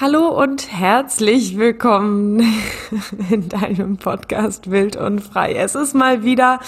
Hallo 0.00 0.28
und 0.28 0.72
herzlich 0.72 1.58
willkommen 1.58 2.40
in 3.30 3.50
deinem 3.50 3.98
Podcast 3.98 4.70
Wild 4.70 4.96
und 4.96 5.20
Frei. 5.20 5.52
Es 5.52 5.74
ist 5.74 5.94
mal 5.94 6.24
wieder 6.24 6.58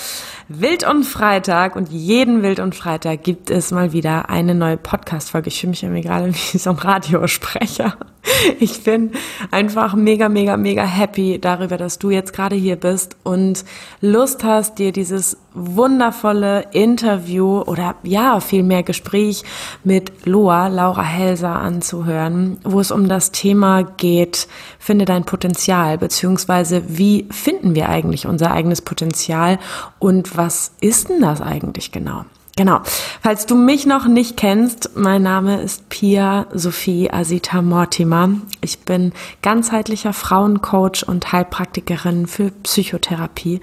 Wild 0.48 0.86
und 0.86 1.05
Freitag 1.05 1.75
und 1.75 1.89
jeden 1.89 2.42
Wild 2.42 2.60
und 2.60 2.75
Freitag 2.75 3.23
gibt 3.23 3.49
es 3.49 3.71
mal 3.71 3.95
wieder 3.95 4.29
eine 4.29 4.55
neue 4.55 4.76
Podcast-Folge. 4.76 5.49
Ich 5.49 5.60
fühle 5.60 5.71
mich 5.71 5.83
irgendwie 5.83 6.03
gerade 6.03 6.26
wie 6.26 6.58
so 6.58 6.68
ein 6.68 6.76
Radiosprecher. 6.76 7.97
Ich 8.61 8.84
bin 8.84 9.12
einfach 9.50 9.95
mega, 9.95 10.29
mega, 10.29 10.57
mega 10.57 10.84
happy 10.84 11.38
darüber, 11.41 11.77
dass 11.77 11.98
du 11.98 12.11
jetzt 12.11 12.32
gerade 12.32 12.56
hier 12.56 12.77
bist 12.77 13.16
und 13.23 13.64
Lust 14.00 14.45
hast, 14.45 14.79
dir 14.79 14.93
dieses 14.93 15.37
wundervolle 15.55 16.66
Interview 16.73 17.61
oder 17.61 17.96
ja, 18.02 18.41
vielmehr 18.41 18.82
Gespräch 18.82 19.43
mit 19.84 20.27
Loa, 20.27 20.69
Laura 20.69 21.02
Helser 21.02 21.56
anzuhören, 21.56 22.59
wo 22.64 22.80
es 22.80 22.91
um 22.91 23.09
das 23.09 23.32
Thema 23.32 23.82
geht, 23.82 24.48
finde 24.79 25.05
dein 25.05 25.25
Potenzial, 25.25 25.98
beziehungsweise 25.98 26.83
wie 26.86 27.27
finden 27.30 27.75
wir 27.75 27.89
eigentlich 27.89 28.27
unser 28.27 28.52
eigenes 28.52 28.83
Potenzial 28.83 29.59
und 29.98 30.36
was 30.36 30.73
ist 30.80 31.11
denn 31.11 31.20
das 31.20 31.41
eigentlich 31.41 31.92
genau? 31.92 32.25
Genau. 32.56 32.80
Falls 33.23 33.47
du 33.47 33.55
mich 33.55 33.87
noch 33.87 34.06
nicht 34.06 34.37
kennst, 34.37 34.91
mein 34.95 35.23
Name 35.23 35.62
ist 35.62 35.88
Pia 35.88 36.47
Sophie 36.52 37.11
Asita 37.11 37.62
Mortimer. 37.62 38.28
Ich 38.61 38.80
bin 38.80 39.12
ganzheitlicher 39.41 40.12
Frauencoach 40.12 41.09
und 41.09 41.33
Heilpraktikerin 41.33 42.27
für 42.27 42.51
Psychotherapie 42.62 43.61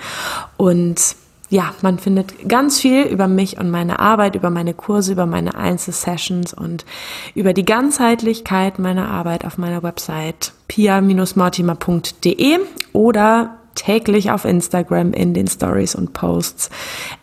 und 0.57 1.15
ja, 1.51 1.73
man 1.81 1.97
findet 1.97 2.47
ganz 2.47 2.79
viel 2.79 3.03
über 3.03 3.27
mich 3.27 3.59
und 3.59 3.71
meine 3.71 3.99
Arbeit, 3.99 4.35
über 4.35 4.51
meine 4.51 4.75
Kurse, 4.75 5.11
über 5.13 5.25
meine 5.25 5.55
Einzelsessions 5.55 6.53
und 6.53 6.85
über 7.33 7.53
die 7.53 7.65
Ganzheitlichkeit 7.65 8.77
meiner 8.77 9.09
Arbeit 9.09 9.45
auf 9.45 9.57
meiner 9.57 9.81
Website 9.81 10.53
pia-mortimer.de 10.67 12.59
oder 12.93 13.58
täglich 13.79 14.31
auf 14.31 14.45
Instagram 14.45 15.13
in 15.13 15.33
den 15.33 15.47
Stories 15.47 15.95
und 15.95 16.13
Posts 16.13 16.69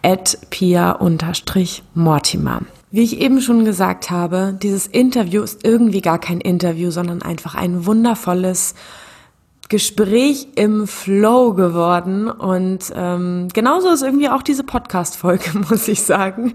at 0.03 0.39
pia-mortimer. 0.51 2.63
Wie 2.91 3.03
ich 3.03 3.21
eben 3.21 3.43
schon 3.43 3.65
gesagt 3.65 4.11
habe, 4.11 4.57
dieses 4.63 4.87
Interview 4.87 5.43
ist 5.43 5.65
irgendwie 5.65 6.01
gar 6.01 6.19
kein 6.19 6.41
Interview, 6.41 6.91
sondern 6.91 7.21
einfach 7.21 7.55
ein 7.55 7.85
wundervolles 7.85 8.75
Gespräch 9.69 10.49
im 10.55 10.87
Flow 10.87 11.53
geworden 11.53 12.31
und 12.31 12.93
ähm, 12.95 13.49
genauso 13.53 13.91
ist 13.91 14.03
irgendwie 14.03 14.29
auch 14.29 14.43
diese 14.43 14.65
Podcast-Folge, 14.65 15.59
muss 15.69 15.89
ich 15.89 16.03
sagen, 16.03 16.55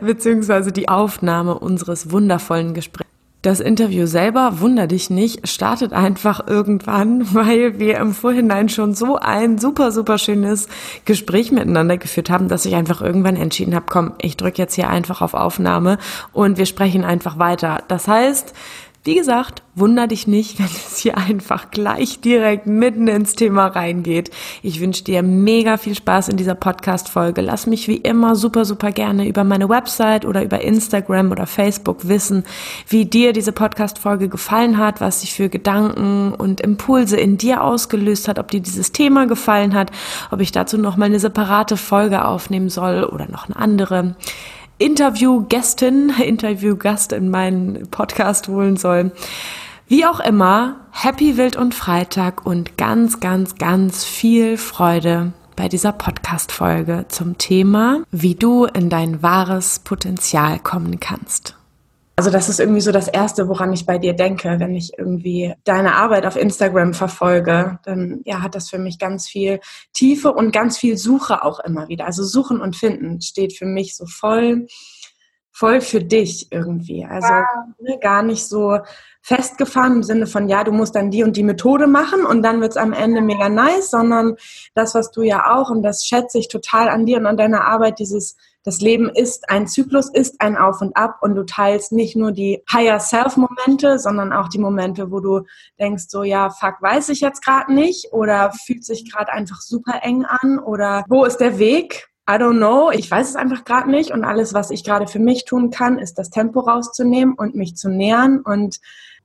beziehungsweise 0.00 0.72
die 0.72 0.88
Aufnahme 0.88 1.58
unseres 1.58 2.10
wundervollen 2.10 2.72
Gesprächs. 2.72 3.11
Das 3.42 3.58
Interview 3.58 4.06
selber, 4.06 4.60
wunder 4.60 4.86
dich 4.86 5.10
nicht, 5.10 5.48
startet 5.48 5.92
einfach 5.92 6.46
irgendwann, 6.46 7.26
weil 7.34 7.80
wir 7.80 7.98
im 7.98 8.14
Vorhinein 8.14 8.68
schon 8.68 8.94
so 8.94 9.16
ein 9.16 9.58
super, 9.58 9.90
super 9.90 10.16
schönes 10.18 10.68
Gespräch 11.06 11.50
miteinander 11.50 11.98
geführt 11.98 12.30
haben, 12.30 12.46
dass 12.46 12.64
ich 12.64 12.76
einfach 12.76 13.02
irgendwann 13.02 13.34
entschieden 13.34 13.74
habe, 13.74 13.86
komm, 13.88 14.12
ich 14.22 14.36
drücke 14.36 14.62
jetzt 14.62 14.74
hier 14.74 14.88
einfach 14.88 15.22
auf 15.22 15.34
Aufnahme 15.34 15.98
und 16.32 16.56
wir 16.56 16.66
sprechen 16.66 17.04
einfach 17.04 17.40
weiter. 17.40 17.82
Das 17.88 18.06
heißt, 18.06 18.54
wie 19.04 19.16
gesagt, 19.16 19.64
wunder 19.74 20.06
dich 20.06 20.26
nicht, 20.26 20.58
wenn 20.58 20.66
es 20.66 20.98
hier 20.98 21.18
einfach 21.18 21.70
gleich 21.70 22.20
direkt 22.20 22.66
mitten 22.66 23.08
ins 23.08 23.34
Thema 23.34 23.66
reingeht. 23.66 24.30
Ich 24.62 24.80
wünsche 24.80 25.02
dir 25.02 25.22
mega 25.22 25.76
viel 25.76 25.94
Spaß 25.94 26.28
in 26.28 26.36
dieser 26.36 26.54
Podcast-Folge. 26.54 27.40
Lass 27.40 27.66
mich 27.66 27.88
wie 27.88 27.96
immer 27.96 28.36
super, 28.36 28.64
super 28.64 28.92
gerne 28.92 29.26
über 29.26 29.44
meine 29.44 29.68
Website 29.68 30.24
oder 30.24 30.44
über 30.44 30.60
Instagram 30.60 31.32
oder 31.32 31.46
Facebook 31.46 32.08
wissen, 32.08 32.44
wie 32.88 33.04
dir 33.04 33.32
diese 33.32 33.52
Podcast-Folge 33.52 34.28
gefallen 34.28 34.78
hat, 34.78 35.00
was 35.00 35.22
sich 35.22 35.32
für 35.32 35.48
Gedanken 35.48 36.32
und 36.34 36.60
Impulse 36.60 37.16
in 37.16 37.38
dir 37.38 37.62
ausgelöst 37.62 38.28
hat, 38.28 38.38
ob 38.38 38.50
dir 38.50 38.60
dieses 38.60 38.92
Thema 38.92 39.26
gefallen 39.26 39.74
hat, 39.74 39.90
ob 40.30 40.40
ich 40.40 40.52
dazu 40.52 40.78
nochmal 40.78 41.06
eine 41.06 41.18
separate 41.18 41.76
Folge 41.76 42.24
aufnehmen 42.24 42.68
soll 42.68 43.04
oder 43.04 43.26
noch 43.28 43.46
eine 43.46 43.56
andere. 43.56 44.14
Interviewgästin, 44.82 46.08
Interviewgast 46.08 47.12
in 47.12 47.30
meinen 47.30 47.86
Podcast 47.92 48.48
holen 48.48 48.76
soll. 48.76 49.12
Wie 49.86 50.04
auch 50.04 50.18
immer, 50.18 50.80
happy 50.90 51.36
Wild 51.36 51.54
und 51.54 51.72
Freitag 51.72 52.44
und 52.44 52.76
ganz, 52.76 53.20
ganz, 53.20 53.54
ganz 53.54 54.04
viel 54.04 54.56
Freude 54.56 55.34
bei 55.54 55.68
dieser 55.68 55.92
Podcast-Folge 55.92 57.04
zum 57.06 57.38
Thema, 57.38 58.00
wie 58.10 58.34
du 58.34 58.64
in 58.64 58.90
dein 58.90 59.22
wahres 59.22 59.78
Potenzial 59.78 60.58
kommen 60.58 60.98
kannst. 60.98 61.56
Also 62.14 62.30
das 62.30 62.48
ist 62.50 62.60
irgendwie 62.60 62.82
so 62.82 62.92
das 62.92 63.08
Erste, 63.08 63.48
woran 63.48 63.72
ich 63.72 63.86
bei 63.86 63.96
dir 63.96 64.12
denke, 64.12 64.56
wenn 64.58 64.74
ich 64.74 64.92
irgendwie 64.98 65.54
deine 65.64 65.94
Arbeit 65.94 66.26
auf 66.26 66.36
Instagram 66.36 66.92
verfolge, 66.92 67.78
dann 67.84 68.20
ja, 68.24 68.42
hat 68.42 68.54
das 68.54 68.68
für 68.68 68.78
mich 68.78 68.98
ganz 68.98 69.28
viel 69.28 69.60
Tiefe 69.94 70.32
und 70.32 70.52
ganz 70.52 70.76
viel 70.76 70.98
Suche 70.98 71.42
auch 71.42 71.60
immer 71.60 71.88
wieder. 71.88 72.04
Also 72.04 72.22
Suchen 72.22 72.60
und 72.60 72.76
Finden 72.76 73.22
steht 73.22 73.56
für 73.56 73.64
mich 73.64 73.96
so 73.96 74.04
voll, 74.04 74.66
voll 75.52 75.80
für 75.80 76.02
dich 76.02 76.48
irgendwie. 76.50 77.04
Also 77.04 77.32
ne, 77.78 77.98
gar 78.00 78.22
nicht 78.22 78.48
so 78.48 78.78
festgefahren 79.20 79.96
im 79.96 80.02
Sinne 80.02 80.26
von, 80.26 80.48
ja, 80.48 80.64
du 80.64 80.72
musst 80.72 80.96
dann 80.96 81.10
die 81.10 81.22
und 81.22 81.36
die 81.36 81.44
Methode 81.44 81.86
machen 81.86 82.24
und 82.24 82.42
dann 82.42 82.60
wird's 82.60 82.76
am 82.76 82.92
Ende 82.92 83.20
mega 83.20 83.48
nice, 83.48 83.90
sondern 83.90 84.36
das, 84.74 84.94
was 84.94 85.12
du 85.12 85.22
ja 85.22 85.54
auch, 85.54 85.70
und 85.70 85.82
das 85.82 86.06
schätze 86.06 86.38
ich 86.38 86.48
total 86.48 86.88
an 86.88 87.06
dir 87.06 87.18
und 87.18 87.26
an 87.26 87.36
deiner 87.36 87.64
Arbeit, 87.66 87.98
dieses 87.98 88.36
das 88.64 88.80
Leben 88.80 89.08
ist 89.08 89.50
ein 89.50 89.66
Zyklus, 89.66 90.08
ist 90.08 90.40
ein 90.40 90.56
Auf 90.56 90.80
und 90.82 90.96
Ab 90.96 91.18
und 91.20 91.34
du 91.34 91.44
teilst 91.44 91.90
nicht 91.90 92.14
nur 92.14 92.30
die 92.30 92.62
Higher 92.72 93.00
Self 93.00 93.36
Momente, 93.36 93.98
sondern 93.98 94.32
auch 94.32 94.48
die 94.48 94.58
Momente, 94.58 95.10
wo 95.10 95.18
du 95.18 95.42
denkst 95.80 96.04
so, 96.08 96.22
ja, 96.22 96.48
fuck, 96.48 96.80
weiß 96.80 97.08
ich 97.08 97.20
jetzt 97.20 97.44
gerade 97.44 97.72
nicht 97.72 98.12
oder 98.12 98.52
fühlt 98.64 98.84
sich 98.84 99.10
gerade 99.10 99.32
einfach 99.32 99.60
super 99.60 100.00
eng 100.02 100.24
an 100.24 100.60
oder 100.60 101.04
wo 101.08 101.24
ist 101.24 101.38
der 101.38 101.58
Weg? 101.58 102.11
I 102.28 102.34
don't 102.34 102.58
know, 102.58 102.90
ich 102.90 103.10
weiß 103.10 103.30
es 103.30 103.36
einfach 103.36 103.64
gerade 103.64 103.90
nicht. 103.90 104.10
Und 104.10 104.24
alles, 104.24 104.54
was 104.54 104.70
ich 104.70 104.84
gerade 104.84 105.06
für 105.06 105.18
mich 105.18 105.44
tun 105.44 105.70
kann, 105.70 105.98
ist 105.98 106.18
das 106.18 106.30
Tempo 106.30 106.60
rauszunehmen 106.60 107.34
und 107.34 107.54
mich 107.54 107.76
zu 107.76 107.88
nähern. 107.88 108.40
Und 108.40 108.78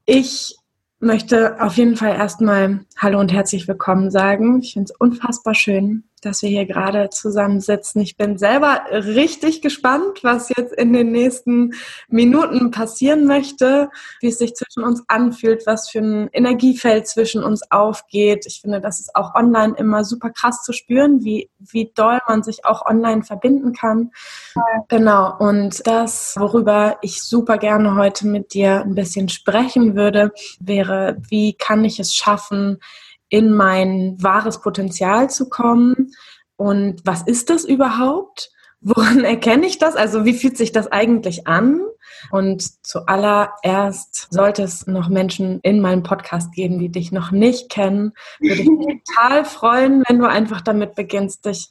ich 0.05 0.57
möchte 0.99 1.61
auf 1.61 1.77
jeden 1.77 1.95
Fall 1.95 2.15
erstmal 2.15 2.85
Hallo 2.97 3.19
und 3.19 3.31
herzlich 3.31 3.67
willkommen 3.67 4.09
sagen. 4.09 4.61
Ich 4.61 4.73
finde 4.73 4.91
es 4.91 4.97
unfassbar 4.99 5.53
schön, 5.53 6.05
dass 6.27 6.41
wir 6.41 6.49
hier 6.49 6.65
gerade 6.65 7.09
zusammensitzen. 7.09 8.01
Ich 8.01 8.17
bin 8.17 8.37
selber 8.37 8.81
richtig 8.91 9.61
gespannt, 9.61 10.23
was 10.23 10.49
jetzt 10.55 10.73
in 10.73 10.93
den 10.93 11.11
nächsten 11.11 11.73
Minuten 12.09 12.71
passieren 12.71 13.25
möchte, 13.25 13.89
wie 14.19 14.27
es 14.27 14.37
sich 14.37 14.53
zwischen 14.55 14.83
uns 14.83 15.03
anfühlt, 15.07 15.65
was 15.65 15.89
für 15.89 15.99
ein 15.99 16.29
Energiefeld 16.33 17.07
zwischen 17.07 17.43
uns 17.43 17.71
aufgeht. 17.71 18.45
Ich 18.45 18.61
finde, 18.61 18.81
das 18.81 18.99
ist 18.99 19.15
auch 19.15 19.35
online 19.35 19.73
immer 19.77 20.03
super 20.03 20.29
krass 20.29 20.63
zu 20.63 20.73
spüren, 20.73 21.23
wie, 21.23 21.49
wie 21.59 21.91
doll 21.95 22.19
man 22.27 22.43
sich 22.43 22.65
auch 22.65 22.85
online 22.85 23.23
verbinden 23.23 23.73
kann. 23.73 24.11
Genau. 24.89 25.35
Und 25.39 25.87
das, 25.87 26.35
worüber 26.37 26.97
ich 27.01 27.23
super 27.23 27.57
gerne 27.57 27.95
heute 27.95 28.27
mit 28.27 28.53
dir 28.53 28.81
ein 28.81 28.95
bisschen 28.95 29.29
sprechen 29.29 29.95
würde, 29.95 30.31
wäre, 30.59 31.17
wie 31.29 31.53
kann 31.53 31.85
ich 31.85 31.99
es 31.99 32.13
schaffen, 32.13 32.79
in 33.29 33.53
mein 33.53 34.17
wahres 34.21 34.61
Potenzial 34.61 35.29
zu 35.29 35.49
kommen. 35.49 36.11
Und 36.55 37.01
was 37.05 37.23
ist 37.23 37.49
das 37.49 37.65
überhaupt? 37.65 38.51
Woran 38.81 39.23
erkenne 39.23 39.65
ich 39.65 39.79
das? 39.79 39.95
Also 39.95 40.23
wie 40.23 40.35
fühlt 40.35 40.55
sich 40.55 40.71
das 40.71 40.91
eigentlich 40.91 41.47
an? 41.47 41.81
Und 42.31 42.85
zuallererst 42.85 44.27
sollte 44.31 44.63
es 44.63 44.87
noch 44.87 45.09
Menschen 45.09 45.59
in 45.61 45.81
meinem 45.81 46.03
Podcast 46.03 46.53
geben, 46.53 46.79
die 46.79 46.89
dich 46.89 47.11
noch 47.11 47.31
nicht 47.31 47.69
kennen. 47.69 48.13
Würde 48.39 48.61
ich 48.61 48.69
mich 48.69 49.01
total 49.15 49.45
freuen, 49.45 50.03
wenn 50.07 50.19
du 50.19 50.27
einfach 50.27 50.61
damit 50.61 50.95
beginnst, 50.95 51.45
dich 51.45 51.69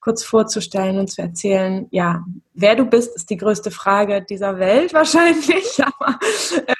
kurz 0.00 0.24
vorzustellen 0.24 0.98
und 0.98 1.08
zu 1.08 1.22
erzählen, 1.22 1.86
ja, 1.90 2.24
wer 2.54 2.76
du 2.76 2.84
bist, 2.84 3.14
ist 3.16 3.30
die 3.30 3.36
größte 3.36 3.70
Frage 3.70 4.22
dieser 4.22 4.58
Welt 4.58 4.94
wahrscheinlich, 4.94 5.78
aber 5.82 6.18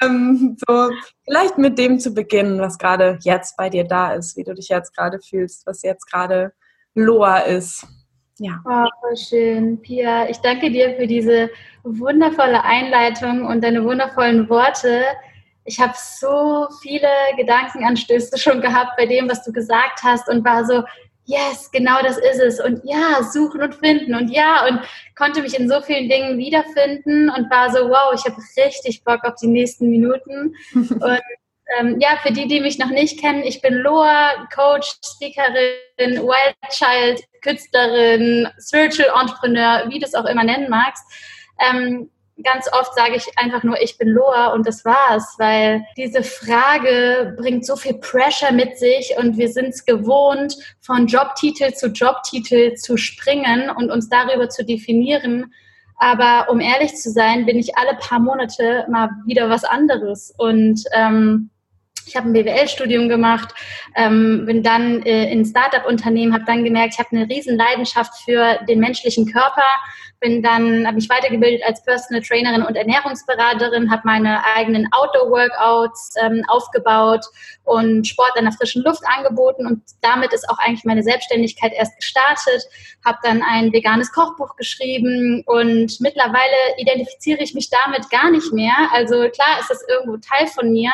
ähm, 0.03 0.56
so 0.67 0.91
vielleicht 1.25 1.59
mit 1.59 1.79
dem 1.79 1.99
zu 1.99 2.15
beginnen, 2.15 2.61
was 2.61 2.79
gerade 2.79 3.19
jetzt 3.23 3.56
bei 3.56 3.69
dir 3.69 3.85
da 3.85 4.15
ist, 4.15 4.37
wie 4.37 4.44
du 4.44 4.55
dich 4.55 4.69
jetzt 4.69 4.97
gerade 4.97 5.19
fühlst, 5.20 5.67
was 5.67 5.82
jetzt 5.82 6.11
gerade 6.11 6.53
Loa 6.94 7.38
ist. 7.38 7.87
Ja. 8.38 8.61
Oh, 8.65 9.17
schön, 9.17 9.81
Pia. 9.82 10.29
Ich 10.29 10.38
danke 10.38 10.71
dir 10.71 10.94
für 10.97 11.09
diese 11.09 11.50
wundervolle 11.82 12.62
Einleitung 12.62 13.44
und 13.44 13.64
deine 13.64 13.85
wundervollen 13.85 14.49
Worte. 14.49 15.03
Ich 15.64 15.81
habe 15.81 15.93
so 15.97 16.69
viele 16.81 17.09
Gedankenanstöße 17.37 18.38
schon 18.38 18.61
gehabt 18.61 18.93
bei 18.97 19.06
dem, 19.06 19.29
was 19.29 19.44
du 19.44 19.53
gesagt 19.53 20.03
hast 20.05 20.29
und 20.29 20.44
war 20.44 20.64
so, 20.64 20.82
yes, 21.28 21.70
genau 21.70 22.00
das 22.02 22.19
ist 22.19 22.40
es. 22.40 22.60
Und 22.60 22.80
ja, 22.84 23.22
suchen 23.22 23.62
und 23.62 23.75
finden. 23.75 24.14
Und 24.14 24.30
ja, 24.30 24.66
und 24.66 24.80
konnte 25.14 25.42
mich 25.42 25.58
in 25.58 25.69
so 25.69 25.80
vielen 25.80 26.08
Dingen 26.08 26.38
wiederfinden 26.38 27.30
und 27.30 27.50
war 27.50 27.70
so, 27.70 27.88
wow, 27.88 28.12
ich 28.14 28.25
habe 28.25 28.36
richtig 28.56 29.04
Bock 29.04 29.22
auf 29.25 29.34
die 29.40 29.46
nächsten 29.46 29.90
Minuten. 29.90 30.56
und 30.75 31.20
ähm, 31.78 32.00
ja, 32.00 32.16
für 32.22 32.32
die, 32.32 32.48
die 32.48 32.60
mich 32.60 32.78
noch 32.78 32.88
nicht 32.88 33.20
kennen, 33.20 33.42
ich 33.42 33.60
bin 33.60 33.75
Loa, 33.75 34.48
Coach, 34.54 34.94
Speakerin, 35.04 35.76
Wild 35.98 36.56
Child, 36.70 37.22
Künstlerin, 37.42 38.48
Spiritual 38.58 39.20
Entrepreneur, 39.20 39.84
wie 39.88 39.98
du 39.98 40.06
es 40.06 40.14
auch 40.14 40.25
immer 40.25 40.44
nennen 40.44 40.70
magst. 40.70 41.04
Ähm, 41.60 42.10
ganz 42.43 42.67
oft 42.73 42.94
sage 42.94 43.17
ich 43.17 43.26
einfach 43.37 43.62
nur, 43.62 43.81
ich 43.81 43.99
bin 43.99 44.08
Loa 44.08 44.49
und 44.49 44.67
das 44.67 44.85
war's, 44.85 45.35
weil 45.38 45.85
diese 45.96 46.23
Frage 46.23 47.35
bringt 47.37 47.67
so 47.67 47.76
viel 47.76 47.94
Pressure 47.94 48.52
mit 48.52 48.79
sich 48.79 49.14
und 49.19 49.37
wir 49.37 49.49
sind 49.49 49.69
es 49.69 49.85
gewohnt, 49.85 50.55
von 50.81 51.06
Jobtitel 51.06 51.73
zu 51.73 51.88
Jobtitel 51.88 52.75
zu 52.75 52.96
springen 52.96 53.70
und 53.70 53.90
uns 53.90 54.08
darüber 54.08 54.49
zu 54.49 54.64
definieren. 54.64 55.52
Aber 55.96 56.50
um 56.50 56.61
ehrlich 56.61 56.94
zu 56.94 57.11
sein, 57.11 57.44
bin 57.44 57.58
ich 57.58 57.76
alle 57.76 57.96
paar 57.99 58.20
Monate 58.20 58.87
mal 58.88 59.11
wieder 59.26 59.50
was 59.50 59.64
anderes 59.64 60.32
und 60.37 60.85
ähm, 60.93 61.50
ich 62.08 62.17
habe 62.17 62.29
ein 62.29 62.32
BWL-Studium 62.32 63.08
gemacht, 63.08 63.55
ähm, 63.94 64.46
bin 64.46 64.62
dann 64.62 65.02
äh, 65.02 65.31
in 65.31 65.44
Startup-Unternehmen, 65.44 66.32
habe 66.32 66.44
dann 66.46 66.64
gemerkt, 66.64 66.94
ich 66.94 66.99
habe 66.99 67.11
eine 67.12 67.29
riesen 67.29 67.56
Leidenschaft 67.56 68.23
für 68.25 68.58
den 68.67 68.81
menschlichen 68.81 69.31
Körper, 69.31 69.67
bin 70.20 70.43
dann, 70.43 70.87
habe 70.87 70.97
mich 70.97 71.09
weitergebildet 71.09 71.62
als 71.65 71.82
Personal 71.85 72.23
Trainerin 72.23 72.62
und 72.62 72.76
Ernährungsberaterin, 72.76 73.91
habe 73.91 74.03
meine 74.05 74.44
eigenen 74.56 74.88
Outdoor-Workouts 74.93 76.15
ähm, 76.20 76.44
aufgebaut 76.49 77.25
und 77.65 78.06
Sport 78.06 78.32
in 78.37 78.44
der 78.44 78.53
frischen 78.53 78.82
Luft 78.82 79.03
angeboten 79.06 79.67
und 79.67 79.82
damit 80.00 80.32
ist 80.32 80.49
auch 80.49 80.59
eigentlich 80.59 80.85
meine 80.85 81.03
Selbstständigkeit 81.03 81.73
erst 81.73 81.97
gestartet, 81.97 82.65
habe 83.05 83.19
dann 83.23 83.43
ein 83.43 83.73
veganes 83.73 84.12
Kochbuch 84.12 84.56
geschrieben 84.56 85.43
und 85.47 86.00
mittlerweile 86.00 86.56
identifiziere 86.79 87.43
ich 87.43 87.55
mich 87.55 87.71
damit 87.71 88.11
gar 88.11 88.31
nicht 88.31 88.53
mehr. 88.53 88.75
Also 88.93 89.29
klar 89.29 89.61
ist 89.61 89.71
das 89.71 89.85
irgendwo 89.88 90.17
Teil 90.17 90.47
von 90.49 90.73
mir, 90.73 90.91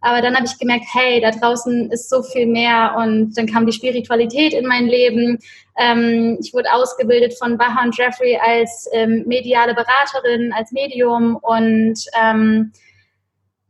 aber 0.00 0.22
dann 0.22 0.34
habe 0.34 0.46
ich 0.46 0.58
gemerkt, 0.58 0.86
hey, 0.92 1.20
da 1.20 1.30
draußen 1.30 1.90
ist 1.90 2.08
so 2.08 2.22
viel 2.22 2.46
mehr 2.46 2.94
und 2.96 3.36
dann 3.36 3.46
kam 3.46 3.66
die 3.66 3.72
Spiritualität 3.72 4.54
in 4.54 4.66
mein 4.66 4.86
Leben. 4.86 5.38
Ähm, 5.78 6.38
ich 6.40 6.52
wurde 6.54 6.72
ausgebildet 6.72 7.34
von 7.38 7.58
Baha 7.58 7.84
und 7.84 7.96
Jeffrey 7.96 8.38
als 8.42 8.88
ähm, 8.92 9.24
mediale 9.26 9.74
Beraterin, 9.74 10.52
als 10.52 10.72
Medium 10.72 11.36
und 11.36 11.98
ähm, 12.20 12.72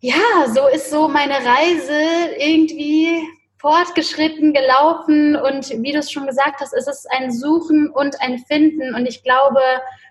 ja, 0.01 0.49
so 0.55 0.67
ist 0.69 0.91
so 0.91 1.09
meine 1.09 1.35
Reise 1.35 2.35
irgendwie 2.39 3.23
fortgeschritten, 3.61 4.53
gelaufen 4.55 5.37
und 5.37 5.69
wie 5.83 5.93
du 5.93 5.99
es 5.99 6.11
schon 6.11 6.27
gesagt 6.27 6.61
hast, 6.61 6.73
es 6.73 6.87
ist 6.87 7.07
ein 7.11 7.31
Suchen 7.31 7.91
und 7.91 8.21
ein 8.21 8.39
Finden 8.39 8.95
und 8.95 9.07
ich 9.07 9.23
glaube, 9.23 9.61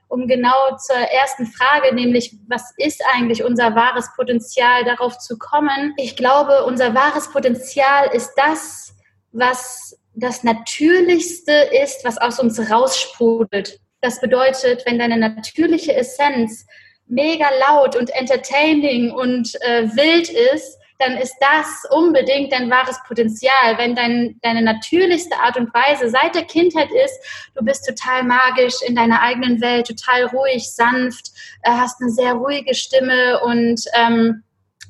um 0.07 0.27
genau 0.27 0.75
zur 0.77 0.97
ersten 0.97 1.45
Frage, 1.45 1.93
nämlich 1.93 2.35
was 2.47 2.73
ist 2.77 3.03
eigentlich 3.13 3.43
unser 3.43 3.75
wahres 3.75 4.09
Potenzial, 4.15 4.83
darauf 4.83 5.17
zu 5.19 5.37
kommen. 5.37 5.93
Ich 5.97 6.15
glaube, 6.15 6.65
unser 6.65 6.95
wahres 6.95 7.29
Potenzial 7.29 8.09
ist 8.13 8.33
das, 8.35 8.93
was 9.31 9.97
das 10.15 10.43
Natürlichste 10.43 11.53
ist, 11.83 12.03
was 12.03 12.17
aus 12.17 12.39
uns 12.39 12.59
raussprudelt. 12.71 13.79
Das 14.01 14.19
bedeutet, 14.19 14.83
wenn 14.85 14.97
deine 14.97 15.17
natürliche 15.17 15.95
Essenz 15.95 16.65
mega 17.05 17.47
laut 17.69 17.95
und 17.95 18.09
entertaining 18.11 19.11
und 19.11 19.55
äh, 19.61 19.87
wild 19.95 20.29
ist, 20.29 20.78
dann 20.99 21.17
ist 21.17 21.35
das 21.39 21.89
unbedingt 21.91 22.51
dein 22.51 22.69
wahres 22.69 22.99
Potenzial. 23.07 23.77
Wenn 23.77 23.95
dein, 23.95 24.37
deine 24.41 24.61
natürlichste 24.61 25.39
Art 25.39 25.57
und 25.57 25.73
Weise 25.73 26.09
seit 26.09 26.35
der 26.35 26.43
Kindheit 26.43 26.89
ist, 26.91 27.17
du 27.55 27.63
bist 27.63 27.87
total 27.87 28.23
magisch 28.23 28.75
in 28.85 28.95
deiner 28.95 29.21
eigenen 29.21 29.61
Welt, 29.61 29.87
total 29.87 30.25
ruhig, 30.25 30.69
sanft, 30.69 31.31
äh, 31.63 31.71
hast 31.71 32.01
eine 32.01 32.11
sehr 32.11 32.33
ruhige 32.33 32.75
Stimme 32.75 33.39
und 33.41 33.81
ähm, 33.95 34.43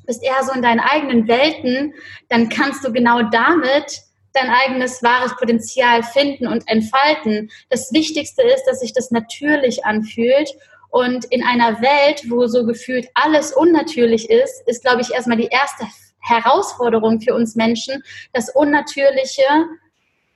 bist 0.04 0.24
eher 0.24 0.42
so 0.42 0.52
in 0.52 0.62
deinen 0.62 0.80
eigenen 0.80 1.28
Welten, 1.28 1.94
dann 2.28 2.48
kannst 2.48 2.84
du 2.84 2.92
genau 2.92 3.22
damit 3.22 4.02
dein 4.32 4.50
eigenes 4.50 5.02
wahres 5.02 5.36
Potenzial 5.36 6.02
finden 6.02 6.46
und 6.48 6.66
entfalten. 6.68 7.50
Das 7.68 7.92
Wichtigste 7.92 8.42
ist, 8.42 8.64
dass 8.64 8.80
sich 8.80 8.92
das 8.92 9.10
natürlich 9.10 9.84
anfühlt 9.84 10.50
und 10.90 11.24
in 11.26 11.42
einer 11.42 11.80
Welt, 11.80 12.22
wo 12.28 12.46
so 12.46 12.64
gefühlt 12.64 13.08
alles 13.14 13.52
unnatürlich 13.52 14.28
ist, 14.28 14.66
ist, 14.66 14.82
glaube 14.82 15.00
ich, 15.00 15.12
erstmal 15.12 15.36
die 15.36 15.48
erste 15.50 15.86
Herausforderung 16.18 17.20
für 17.20 17.34
uns 17.34 17.54
Menschen, 17.54 18.02
das 18.32 18.50
Unnatürliche 18.50 19.42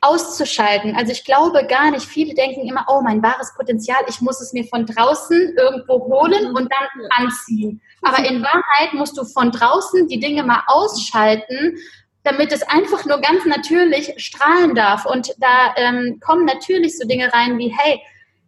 auszuschalten. 0.00 0.94
Also 0.96 1.12
ich 1.12 1.24
glaube 1.24 1.66
gar 1.66 1.90
nicht, 1.90 2.04
viele 2.04 2.34
denken 2.34 2.68
immer, 2.68 2.84
oh, 2.88 3.00
mein 3.00 3.22
wahres 3.22 3.54
Potenzial, 3.54 4.02
ich 4.06 4.20
muss 4.20 4.40
es 4.40 4.52
mir 4.52 4.64
von 4.64 4.86
draußen 4.86 5.54
irgendwo 5.56 6.04
holen 6.04 6.54
und 6.54 6.70
dann 6.70 7.08
anziehen. 7.10 7.80
Aber 8.02 8.18
in 8.28 8.42
Wahrheit 8.42 8.92
musst 8.92 9.16
du 9.16 9.24
von 9.24 9.50
draußen 9.50 10.06
die 10.08 10.20
Dinge 10.20 10.42
mal 10.42 10.62
ausschalten, 10.66 11.78
damit 12.22 12.52
es 12.52 12.62
einfach 12.62 13.04
nur 13.06 13.20
ganz 13.20 13.44
natürlich 13.46 14.14
strahlen 14.18 14.74
darf. 14.74 15.06
Und 15.06 15.34
da 15.38 15.74
ähm, 15.76 16.20
kommen 16.24 16.44
natürlich 16.44 16.98
so 16.98 17.06
Dinge 17.06 17.32
rein 17.32 17.58
wie, 17.58 17.74
hey, 17.76 18.00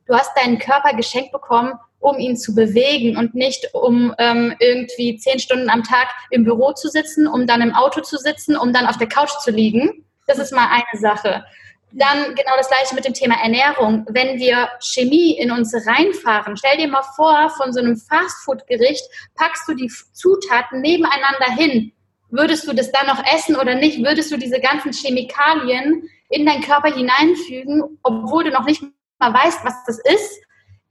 du 0.06 0.14
hast 0.14 0.36
deinen 0.36 0.58
Körper 0.58 0.94
geschenkt 0.94 1.32
bekommen, 1.32 1.72
um 2.06 2.18
ihn 2.18 2.36
zu 2.36 2.54
bewegen 2.54 3.16
und 3.16 3.34
nicht 3.34 3.74
um 3.74 4.14
ähm, 4.18 4.54
irgendwie 4.60 5.16
zehn 5.16 5.40
Stunden 5.40 5.68
am 5.68 5.82
Tag 5.82 6.08
im 6.30 6.44
Büro 6.44 6.72
zu 6.72 6.88
sitzen, 6.88 7.26
um 7.26 7.46
dann 7.46 7.60
im 7.62 7.74
Auto 7.74 8.00
zu 8.00 8.16
sitzen, 8.16 8.56
um 8.56 8.72
dann 8.72 8.86
auf 8.86 8.96
der 8.96 9.08
Couch 9.08 9.32
zu 9.42 9.50
liegen. 9.50 10.04
Das 10.26 10.38
ist 10.38 10.52
mal 10.52 10.68
eine 10.70 11.00
Sache. 11.00 11.44
Dann 11.92 12.34
genau 12.34 12.52
das 12.56 12.68
gleiche 12.68 12.94
mit 12.94 13.04
dem 13.04 13.14
Thema 13.14 13.36
Ernährung. 13.42 14.06
Wenn 14.08 14.38
wir 14.38 14.68
Chemie 14.80 15.32
in 15.32 15.50
uns 15.50 15.74
reinfahren, 15.74 16.56
stell 16.56 16.76
dir 16.76 16.88
mal 16.88 17.02
vor, 17.16 17.50
von 17.56 17.72
so 17.72 17.80
einem 17.80 17.96
Fastfood-Gericht 17.96 19.04
packst 19.34 19.68
du 19.68 19.74
die 19.74 19.90
Zutaten 20.12 20.80
nebeneinander 20.80 21.52
hin. 21.56 21.92
Würdest 22.30 22.68
du 22.68 22.72
das 22.72 22.92
dann 22.92 23.06
noch 23.06 23.22
essen 23.34 23.56
oder 23.56 23.74
nicht? 23.74 24.04
Würdest 24.04 24.30
du 24.30 24.36
diese 24.36 24.60
ganzen 24.60 24.92
Chemikalien 24.92 26.08
in 26.28 26.46
deinen 26.46 26.62
Körper 26.62 26.92
hineinfügen, 26.92 27.98
obwohl 28.02 28.44
du 28.44 28.50
noch 28.50 28.64
nicht 28.64 28.82
mal 29.18 29.32
weißt, 29.32 29.64
was 29.64 29.74
das 29.86 29.98
ist? 29.98 30.45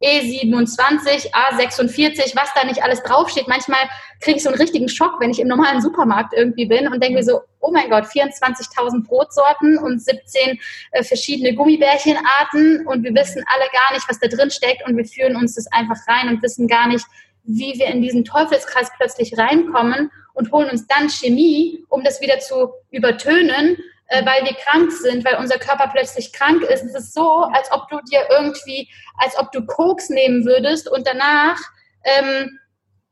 E27, 0.06 1.32
A46, 1.32 2.36
was 2.36 2.54
da 2.54 2.64
nicht 2.64 2.84
alles 2.84 3.02
draufsteht. 3.02 3.48
Manchmal 3.48 3.80
kriege 4.22 4.38
ich 4.38 4.44
so 4.44 4.50
einen 4.50 4.60
richtigen 4.60 4.88
Schock, 4.88 5.20
wenn 5.20 5.32
ich 5.32 5.40
im 5.40 5.48
normalen 5.48 5.82
Supermarkt 5.82 6.34
irgendwie 6.34 6.66
bin 6.66 6.88
und 6.88 7.02
denke 7.02 7.18
mir 7.18 7.24
so, 7.24 7.42
oh 7.60 7.72
mein 7.72 7.90
Gott, 7.90 8.06
24.000 8.06 9.04
Brotsorten 9.04 9.80
und 9.80 10.02
17 10.02 10.60
äh, 10.92 11.04
verschiedene 11.04 11.56
Gummibärchenarten 11.56 12.86
und 12.86 13.04
wir 13.04 13.16
wissen 13.16 13.44
alle 13.48 13.66
gar 13.72 13.96
nicht, 13.96 14.08
was 14.08 14.20
da 14.20 14.28
drin 14.28 14.52
steckt 14.52 14.88
und 14.88 14.96
wir 14.96 15.06
führen 15.06 15.36
uns 15.36 15.56
das 15.56 15.66
einfach 15.72 15.98
rein 16.08 16.30
und 16.30 16.44
wissen 16.44 16.68
gar 16.68 16.88
nicht, 16.88 17.06
wie 17.44 17.74
wir 17.78 17.88
in 17.88 18.02
diesen 18.02 18.24
Teufelskreis 18.24 18.92
plötzlich 18.98 19.38
reinkommen 19.38 20.12
und 20.34 20.52
holen 20.52 20.70
uns 20.70 20.86
dann 20.88 21.10
Chemie, 21.10 21.84
um 21.90 22.04
das 22.04 22.22
wieder 22.22 22.40
zu 22.40 22.74
übertönen 22.92 23.78
weil 24.10 24.46
wir 24.46 24.54
krank 24.54 24.92
sind, 24.92 25.26
weil 25.26 25.38
unser 25.38 25.58
Körper 25.58 25.90
plötzlich 25.92 26.32
krank 26.32 26.62
ist. 26.64 26.84
Es 26.84 26.96
ist 26.96 27.14
so, 27.14 27.50
als 27.54 27.72
ob 27.72 27.88
du 27.90 28.00
dir 28.12 28.22
irgendwie, 28.30 28.90
als 29.18 29.38
ob 29.38 29.52
du 29.52 29.66
Koks 29.66 30.10
nehmen 30.10 30.46
würdest 30.46 30.90
und 30.90 31.08
danach 31.08 31.58
ähm, 32.04 32.60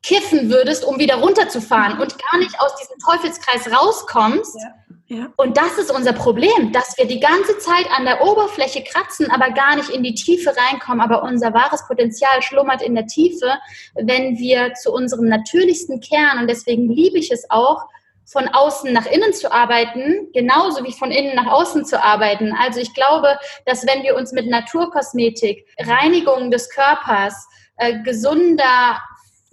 kiffen 0.04 0.50
würdest, 0.50 0.84
um 0.84 1.00
wieder 1.00 1.16
runterzufahren 1.16 2.00
und 2.00 2.18
gar 2.20 2.38
nicht 2.38 2.60
aus 2.60 2.76
diesem 2.76 2.98
Teufelskreis 3.00 3.72
rauskommst. 3.72 4.56
Ja. 4.56 4.74
Ja. 5.08 5.32
Und 5.36 5.58
das 5.58 5.78
ist 5.78 5.92
unser 5.92 6.14
Problem, 6.14 6.72
dass 6.72 6.98
wir 6.98 7.06
die 7.06 7.20
ganze 7.20 7.58
Zeit 7.60 7.86
an 7.96 8.06
der 8.06 8.24
Oberfläche 8.26 8.84
kratzen, 8.84 9.30
aber 9.30 9.52
gar 9.52 9.76
nicht 9.76 9.90
in 9.90 10.02
die 10.02 10.16
Tiefe 10.16 10.56
reinkommen. 10.56 11.02
Aber 11.02 11.24
unser 11.24 11.54
wahres 11.54 11.86
Potenzial 11.86 12.42
schlummert 12.42 12.82
in 12.82 12.96
der 12.96 13.06
Tiefe, 13.06 13.54
wenn 13.96 14.38
wir 14.38 14.74
zu 14.74 14.92
unserem 14.92 15.28
natürlichsten 15.28 16.00
Kern, 16.00 16.40
und 16.40 16.50
deswegen 16.50 16.90
liebe 16.90 17.20
ich 17.20 17.32
es 17.32 17.50
auch, 17.50 17.84
von 18.26 18.48
außen 18.48 18.92
nach 18.94 19.06
innen 19.06 19.34
zu 19.34 19.52
arbeiten, 19.52 20.30
genauso 20.34 20.84
wie 20.84 20.94
von 20.94 21.12
innen 21.12 21.36
nach 21.36 21.52
außen 21.52 21.86
zu 21.86 22.02
arbeiten. 22.02 22.54
Also 22.60 22.80
ich 22.80 22.94
glaube, 22.94 23.38
dass 23.66 23.86
wenn 23.86 24.04
wir 24.04 24.16
uns 24.16 24.32
mit 24.32 24.48
Naturkosmetik, 24.48 25.68
Reinigung 25.80 26.52
des 26.52 26.70
Körpers, 26.70 27.48
äh, 27.78 28.02
gesunder, 28.04 29.02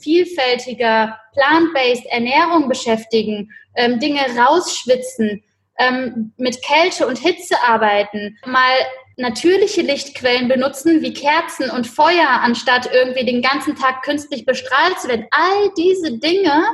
vielfältiger, 0.01 1.19
plant-based 1.35 2.07
Ernährung 2.07 2.69
beschäftigen, 2.69 3.51
ähm, 3.75 3.99
Dinge 3.99 4.21
rausschwitzen, 4.39 5.43
ähm, 5.79 6.33
mit 6.37 6.63
Kälte 6.63 7.07
und 7.07 7.19
Hitze 7.19 7.57
arbeiten, 7.67 8.39
mal 8.45 8.75
natürliche 9.17 9.83
Lichtquellen 9.83 10.49
benutzen, 10.49 11.03
wie 11.03 11.13
Kerzen 11.13 11.71
und 11.71 11.87
Feuer, 11.87 12.41
anstatt 12.43 12.91
irgendwie 12.93 13.25
den 13.25 13.43
ganzen 13.43 13.77
Tag 13.77 14.03
künstlich 14.03 14.47
bestrahlt 14.47 14.99
zu 14.99 15.09
werden. 15.09 15.27
All 15.31 15.71
diese 15.77 16.19
Dinge 16.19 16.65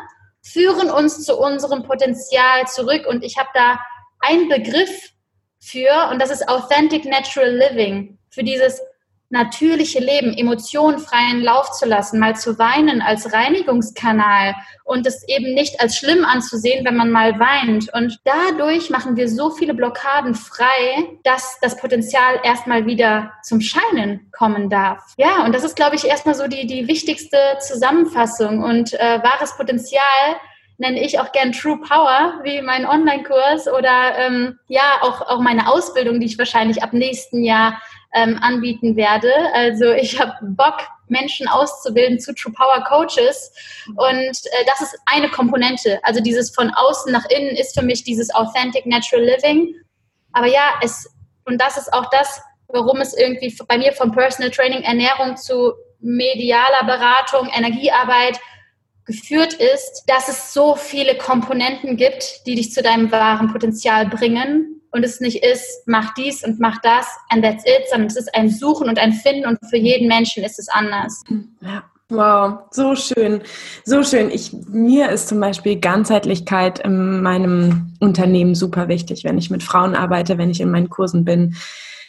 führen 0.53 0.91
uns 0.91 1.25
zu 1.25 1.37
unserem 1.37 1.83
Potenzial 1.83 2.67
zurück. 2.67 3.07
Und 3.07 3.25
ich 3.25 3.37
habe 3.37 3.49
da 3.55 3.79
einen 4.21 4.49
Begriff 4.49 5.13
für, 5.61 6.09
und 6.11 6.21
das 6.21 6.31
ist 6.31 6.49
Authentic 6.49 7.05
Natural 7.05 7.51
Living, 7.51 8.19
für 8.31 8.45
dieses 8.45 8.81
natürliche 9.29 9.99
Leben, 9.99 10.33
Emotionen 10.37 10.99
freien 10.99 11.43
Lauf 11.43 11.73
zu 11.73 11.87
lassen, 11.87 12.21
mal 12.21 12.37
zu 12.37 12.59
weinen 12.59 13.03
als 13.03 13.33
Reinigungskanal 13.33 14.55
und 14.85 15.07
es 15.07 15.27
eben 15.29 15.53
nicht 15.55 15.81
als 15.81 15.97
schlimm 15.97 16.25
anzusehen, 16.25 16.85
wenn 16.85 16.97
man 16.97 17.11
mal 17.11 17.39
weint. 17.41 17.93
Und 17.93 18.21
dadurch 18.25 18.91
machen 18.91 19.17
wir 19.17 19.29
so 19.29 19.51
viele 19.51 19.75
Blockaden 19.75 20.35
frei, 20.35 21.09
dass 21.25 21.59
das 21.61 21.77
Potenzial 21.77 22.41
erstmal 22.45 22.87
wieder 22.87 23.33
zum 23.43 23.61
Scheinen 23.61 24.31
kommen 24.31 24.71
darf. 24.71 25.03
Ja, 25.17 25.45
und 25.45 25.55
das 25.55 25.65
ist, 25.65 25.77
glaube 25.77 25.97
ich, 25.97 26.05
erstmal 26.05 26.37
so 26.37 26.47
die, 26.47 26.67
die 26.67 26.87
wichtigste 26.87 27.39
Zusammenfassung. 27.61 28.63
Und 28.63 28.95
äh, 28.95 29.21
wahres 29.23 29.57
Potenzial 29.57 30.37
nenne 30.79 31.03
ich 31.03 31.19
auch 31.19 31.33
gern 31.33 31.53
True 31.53 31.79
Power, 31.79 32.41
wie 32.43 32.61
mein 32.61 32.87
Online-Kurs 32.87 33.67
oder 33.69 34.19
ähm, 34.19 34.59
ja, 34.69 34.99
auch, 35.01 35.23
auch 35.23 35.41
meine 35.41 35.71
Ausbildung, 35.73 36.21
die 36.21 36.27
ich 36.27 36.39
wahrscheinlich 36.39 36.83
ab 36.83 36.93
nächsten 36.93 37.43
Jahr 37.43 37.81
ähm, 38.17 38.39
anbieten 38.41 38.97
werde. 38.97 39.31
Also 39.53 39.93
ich 39.93 40.19
habe 40.19 40.33
Bock, 40.43 40.79
Menschen 41.09 41.47
auszubilden 41.47 42.19
zu 42.19 42.35
True 42.35 42.53
Power 42.53 42.83
Coaches. 42.85 43.53
Und 43.95 44.09
äh, 44.09 44.65
das 44.67 44.81
ist 44.81 44.99
eine 45.05 45.29
Komponente. 45.29 46.01
Also 46.03 46.21
dieses 46.21 46.51
von 46.53 46.71
außen 46.71 47.13
nach 47.13 47.29
innen 47.31 47.55
ist 47.55 47.79
für 47.79 47.85
mich 47.85 48.03
dieses 48.03 48.35
Authentic 48.35 48.87
Natural 48.87 49.25
Living. 49.25 49.75
Aber 50.33 50.47
ja, 50.47 50.75
es, 50.83 51.09
und 51.45 51.61
das 51.61 51.77
ist 51.77 51.93
auch 51.93 52.11
das, 52.11 52.41
warum 52.69 53.01
es 53.01 53.17
irgendwie 53.17 53.57
bei 53.69 53.79
mir 53.79 53.93
vom 53.93 54.11
Personal 54.11 54.51
Training, 54.51 54.83
Ernährung 54.83 55.37
zu 55.37 55.75
medialer 56.01 56.85
Beratung, 56.85 57.49
Energiearbeit 57.57 58.41
geführt 59.05 59.55
ist, 59.55 60.03
dass 60.09 60.29
es 60.29 60.53
so 60.53 60.75
viele 60.75 61.17
Komponenten 61.17 61.97
gibt, 61.97 62.45
die 62.47 62.57
dich 62.57 62.73
zu 62.73 62.83
deinem 62.83 63.13
wahren 63.13 63.53
Potenzial 63.53 64.07
bringen 64.07 64.76
und 64.93 65.05
es 65.05 65.21
nicht 65.21 65.45
ist, 65.45 65.83
mach 65.87 66.15
dies 66.15 66.45
und 66.45 66.61
mach 66.61 66.81
das 66.83 67.07
and 67.29 67.45
that's 67.45 67.65
it, 67.65 67.89
sondern 67.91 68.09
es 68.09 68.17
ist 68.17 68.35
ein 68.35 68.51
Suchen 68.51 68.89
und 68.89 68.99
ein 68.99 69.13
Finden 69.13 69.47
und 69.47 69.59
für 69.69 69.77
jeden 69.77 70.09
Menschen 70.09 70.45
ist 70.45 70.59
es 70.59 70.69
anders. 70.69 71.23
Ja. 71.61 71.85
Wow, 72.09 72.61
so 72.71 72.95
schön, 72.95 73.41
so 73.85 74.05
schön. 74.05 74.31
Ich, 74.31 74.53
mir 74.69 75.11
ist 75.11 75.27
zum 75.27 75.41
Beispiel 75.41 75.81
Ganzheitlichkeit 75.81 76.79
in 76.79 77.21
meinem 77.21 77.97
Unternehmen 77.99 78.55
super 78.55 78.87
wichtig, 78.87 79.25
wenn 79.25 79.39
ich 79.39 79.51
mit 79.51 79.65
Frauen 79.65 79.97
arbeite, 79.97 80.39
wenn 80.39 80.51
ich 80.51 80.61
in 80.61 80.71
meinen 80.71 80.89
Kursen 80.89 81.25
bin. 81.25 81.57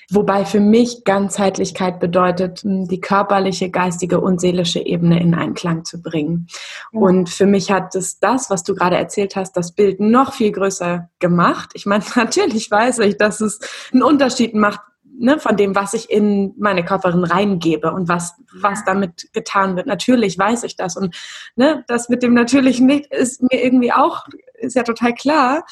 Wobei 0.09 0.45
für 0.45 0.61
mich 0.61 1.03
Ganzheitlichkeit 1.03 1.99
bedeutet, 1.99 2.61
die 2.63 3.01
körperliche, 3.01 3.69
geistige 3.69 4.21
und 4.21 4.39
seelische 4.39 4.79
Ebene 4.79 5.19
in 5.19 5.35
Einklang 5.35 5.83
zu 5.83 6.01
bringen. 6.01 6.47
Ja. 6.93 7.01
Und 7.01 7.29
für 7.29 7.45
mich 7.45 7.71
hat 7.71 7.93
es 7.93 8.17
das, 8.19 8.49
was 8.49 8.63
du 8.63 8.73
gerade 8.73 8.95
erzählt 8.95 9.35
hast, 9.35 9.57
das 9.57 9.73
Bild 9.73 9.99
noch 9.99 10.33
viel 10.33 10.53
größer 10.53 11.09
gemacht. 11.19 11.71
Ich 11.73 11.85
meine, 11.85 12.05
natürlich 12.15 12.71
weiß 12.71 12.99
ich, 12.99 13.17
dass 13.17 13.41
es 13.41 13.59
einen 13.91 14.03
Unterschied 14.03 14.53
macht, 14.53 14.79
ne, 15.19 15.39
von 15.39 15.57
dem, 15.57 15.75
was 15.75 15.93
ich 15.93 16.09
in 16.09 16.53
meine 16.57 16.85
Körperin 16.85 17.25
reingebe 17.25 17.91
und 17.91 18.07
was, 18.07 18.35
was 18.53 18.85
damit 18.85 19.33
getan 19.33 19.75
wird. 19.75 19.87
Natürlich 19.87 20.37
weiß 20.37 20.63
ich 20.63 20.77
das. 20.77 20.95
Und 20.95 21.15
ne, 21.57 21.83
das 21.87 22.07
mit 22.07 22.23
dem 22.23 22.33
natürlich 22.33 22.79
nicht 22.79 23.07
ist 23.07 23.41
mir 23.41 23.61
irgendwie 23.61 23.91
auch, 23.91 24.25
ist 24.53 24.75
ja 24.75 24.83
total 24.83 25.13
klar. 25.13 25.65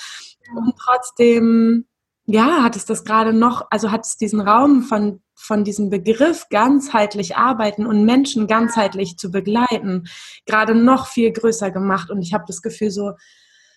Und 0.55 0.73
trotzdem 0.77 1.85
ja, 2.25 2.63
hat 2.63 2.75
es 2.75 2.85
das 2.85 3.03
gerade 3.03 3.33
noch, 3.33 3.67
also 3.69 3.91
hat 3.91 4.05
es 4.05 4.17
diesen 4.17 4.41
Raum 4.41 4.83
von, 4.83 5.21
von 5.35 5.63
diesem 5.63 5.89
Begriff 5.89 6.47
ganzheitlich 6.49 7.37
arbeiten 7.37 7.85
und 7.85 8.05
Menschen 8.05 8.47
ganzheitlich 8.47 9.17
zu 9.17 9.29
begleiten, 9.29 10.07
gerade 10.45 10.73
noch 10.73 11.07
viel 11.07 11.31
größer 11.31 11.71
gemacht. 11.71 12.09
Und 12.09 12.21
ich 12.21 12.33
habe 12.33 12.45
das 12.47 12.61
Gefühl 12.61 12.89
so, 12.89 13.13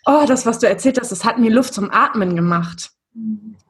oh, 0.07 0.25
das, 0.27 0.47
was 0.47 0.59
du 0.59 0.69
erzählt 0.69 0.99
hast, 0.99 1.13
das 1.13 1.25
hat 1.25 1.39
mir 1.39 1.51
Luft 1.51 1.75
zum 1.75 1.91
Atmen 1.91 2.35
gemacht. 2.37 2.91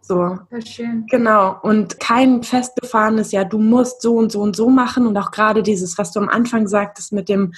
So. 0.01 0.39
schön. 0.65 1.07
Genau. 1.11 1.59
Und 1.63 2.01
kein 2.01 2.43
festgefahrenes, 2.43 3.33
ja, 3.33 3.45
du 3.45 3.59
musst 3.59 4.01
so 4.01 4.17
und 4.17 4.33
so 4.33 4.41
und 4.41 4.57
so 4.57 4.71
machen. 4.71 5.07
Und 5.07 5.17
auch 5.17 5.31
gerade 5.31 5.63
dieses, 5.63 5.99
was 5.99 6.13
du 6.13 6.21
am 6.21 6.29
Anfang 6.29 6.67
sagtest 6.67 7.13
mit 7.13 7.29
dem, 7.29 7.53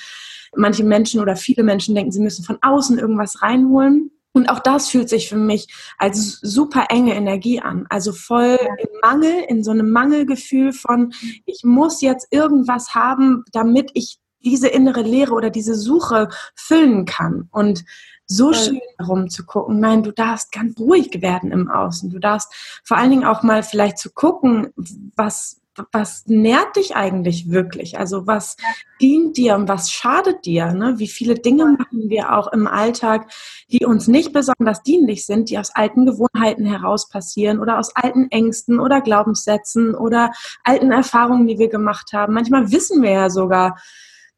manche 0.56 0.84
Menschen 0.84 1.20
oder 1.20 1.36
viele 1.36 1.62
Menschen 1.62 1.94
denken, 1.94 2.10
sie 2.10 2.20
müssen 2.20 2.44
von 2.44 2.58
außen 2.60 2.98
irgendwas 2.98 3.42
reinholen. 3.42 4.10
Und 4.32 4.48
auch 4.48 4.60
das 4.60 4.88
fühlt 4.88 5.08
sich 5.08 5.28
für 5.28 5.36
mich 5.36 5.72
als 5.98 6.38
super 6.40 6.86
enge 6.88 7.14
Energie 7.14 7.60
an. 7.60 7.86
Also 7.88 8.12
voll 8.12 8.58
im 8.78 9.00
Mangel, 9.02 9.44
in 9.48 9.64
so 9.64 9.72
einem 9.72 9.90
Mangelgefühl 9.90 10.72
von, 10.72 11.12
ich 11.46 11.62
muss 11.64 12.00
jetzt 12.00 12.28
irgendwas 12.30 12.94
haben, 12.94 13.44
damit 13.52 13.90
ich 13.94 14.20
diese 14.42 14.68
innere 14.68 15.02
Leere 15.02 15.32
oder 15.32 15.50
diese 15.50 15.74
Suche 15.74 16.28
füllen 16.54 17.04
kann. 17.04 17.48
Und 17.50 17.84
so 18.30 18.52
schön 18.52 18.80
herumzugucken. 18.96 19.80
Nein, 19.80 20.04
du 20.04 20.12
darfst 20.12 20.52
ganz 20.52 20.78
ruhig 20.78 21.20
werden 21.20 21.50
im 21.50 21.68
Außen. 21.68 22.10
Du 22.10 22.20
darfst 22.20 22.54
vor 22.84 22.96
allen 22.96 23.10
Dingen 23.10 23.24
auch 23.24 23.42
mal 23.42 23.64
vielleicht 23.64 23.98
zu 23.98 24.12
gucken, 24.12 24.72
was, 25.16 25.59
was 25.92 26.24
nährt 26.26 26.76
dich 26.76 26.96
eigentlich 26.96 27.50
wirklich? 27.50 27.98
Also 27.98 28.26
was 28.26 28.56
dient 29.00 29.36
dir 29.36 29.54
und 29.54 29.68
was 29.68 29.90
schadet 29.90 30.44
dir? 30.44 30.72
Ne? 30.72 30.98
Wie 30.98 31.08
viele 31.08 31.34
Dinge 31.34 31.76
machen 31.78 32.08
wir 32.08 32.36
auch 32.36 32.52
im 32.52 32.66
Alltag, 32.66 33.30
die 33.70 33.84
uns 33.86 34.08
nicht 34.08 34.32
besonders 34.32 34.82
dienlich 34.82 35.26
sind, 35.26 35.48
die 35.48 35.58
aus 35.58 35.70
alten 35.74 36.06
Gewohnheiten 36.06 36.64
heraus 36.64 37.08
passieren 37.08 37.60
oder 37.60 37.78
aus 37.78 37.94
alten 37.94 38.30
Ängsten 38.30 38.80
oder 38.80 39.00
Glaubenssätzen 39.00 39.94
oder 39.94 40.32
alten 40.64 40.90
Erfahrungen, 40.90 41.46
die 41.46 41.58
wir 41.58 41.68
gemacht 41.68 42.12
haben. 42.12 42.34
Manchmal 42.34 42.72
wissen 42.72 43.02
wir 43.02 43.10
ja 43.10 43.30
sogar, 43.30 43.76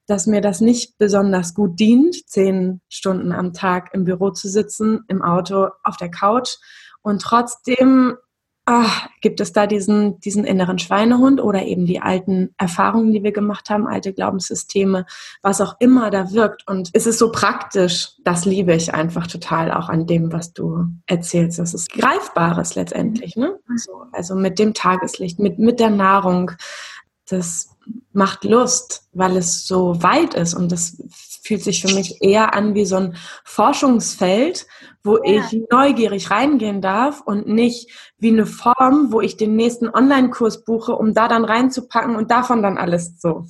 dass 0.07 0.27
mir 0.27 0.41
das 0.41 0.61
nicht 0.61 0.99
besonders 0.99 1.55
gut 1.55 1.79
dient, 1.79 2.29
zehn 2.29 2.81
Stunden 2.89 3.33
am 3.33 3.53
Tag 3.53 3.91
im 3.95 4.05
Büro 4.05 4.31
zu 4.31 4.49
sitzen, 4.49 5.05
im 5.09 5.23
Auto, 5.23 5.69
auf 5.85 5.97
der 5.97 6.11
Couch. 6.11 6.57
Und 7.03 7.23
trotzdem 7.23 8.17
ach, 8.65 9.09
gibt 9.21 9.41
es 9.41 9.53
da 9.53 9.67
diesen, 9.67 10.21
diesen 10.21 10.45
inneren 10.45 10.79
Schweinehund 10.79 11.41
oder 11.41 11.65
eben 11.65 11.85
die 11.85 12.01
alten 12.01 12.55
Erfahrungen, 12.59 13.13
die 13.13 13.23
wir 13.23 13.33
gemacht 13.33 13.71
haben, 13.71 13.89
alte 13.89 14.13
Glaubenssysteme, 14.13 15.05
was 15.43 15.61
auch 15.61 15.77
immer 15.81 16.11
da 16.11 16.33
wirkt. 16.33 16.67
Und 16.69 16.91
es 16.93 17.07
ist 17.07 17.19
so 17.19 17.33
praktisch, 17.33 18.13
das 18.25 18.45
liebe 18.45 18.75
ich 18.75 18.95
einfach 18.95 19.27
total 19.27 19.73
auch 19.73 19.89
an 19.89 20.07
dem, 20.07 20.33
was 20.33 20.53
du 20.53 20.87
erzählst. 21.07 21.59
Das 21.59 21.75
ist 21.75 21.91
Greifbares 21.93 22.77
letztendlich. 22.77 23.37
Ne? 23.37 23.59
Also, 23.69 24.05
also 24.13 24.35
mit 24.37 24.59
dem 24.59 24.75
Tageslicht, 24.75 25.41
mit, 25.41 25.59
mit 25.59 25.81
der 25.81 25.91
Nahrung. 25.91 26.53
Das 27.27 27.72
macht 28.13 28.45
Lust, 28.45 29.09
weil 29.13 29.37
es 29.37 29.67
so 29.67 30.03
weit 30.03 30.35
ist 30.35 30.55
und 30.55 30.71
das 30.71 30.97
fühlt 31.43 31.63
sich 31.63 31.83
für 31.83 31.93
mich 31.95 32.23
eher 32.23 32.55
an 32.55 32.75
wie 32.75 32.85
so 32.85 32.97
ein 32.97 33.17
Forschungsfeld, 33.45 34.67
wo 35.03 35.17
ja. 35.17 35.43
ich 35.43 35.61
neugierig 35.71 36.31
reingehen 36.31 36.81
darf 36.81 37.21
und 37.21 37.49
nicht 37.49 37.91
wie 38.19 38.31
eine 38.31 38.47
Form, 38.47 39.09
wo 39.11 39.21
ich 39.21 39.37
den 39.37 39.57
nächsten 39.57 39.89
Online-Kurs 39.89 40.65
buche, 40.65 40.95
um 40.95 41.15
da 41.15 41.27
dann 41.27 41.45
reinzupacken 41.45 42.15
und 42.15 42.31
davon 42.31 42.63
dann 42.63 42.79
alles 42.79 43.21
so. 43.21 43.45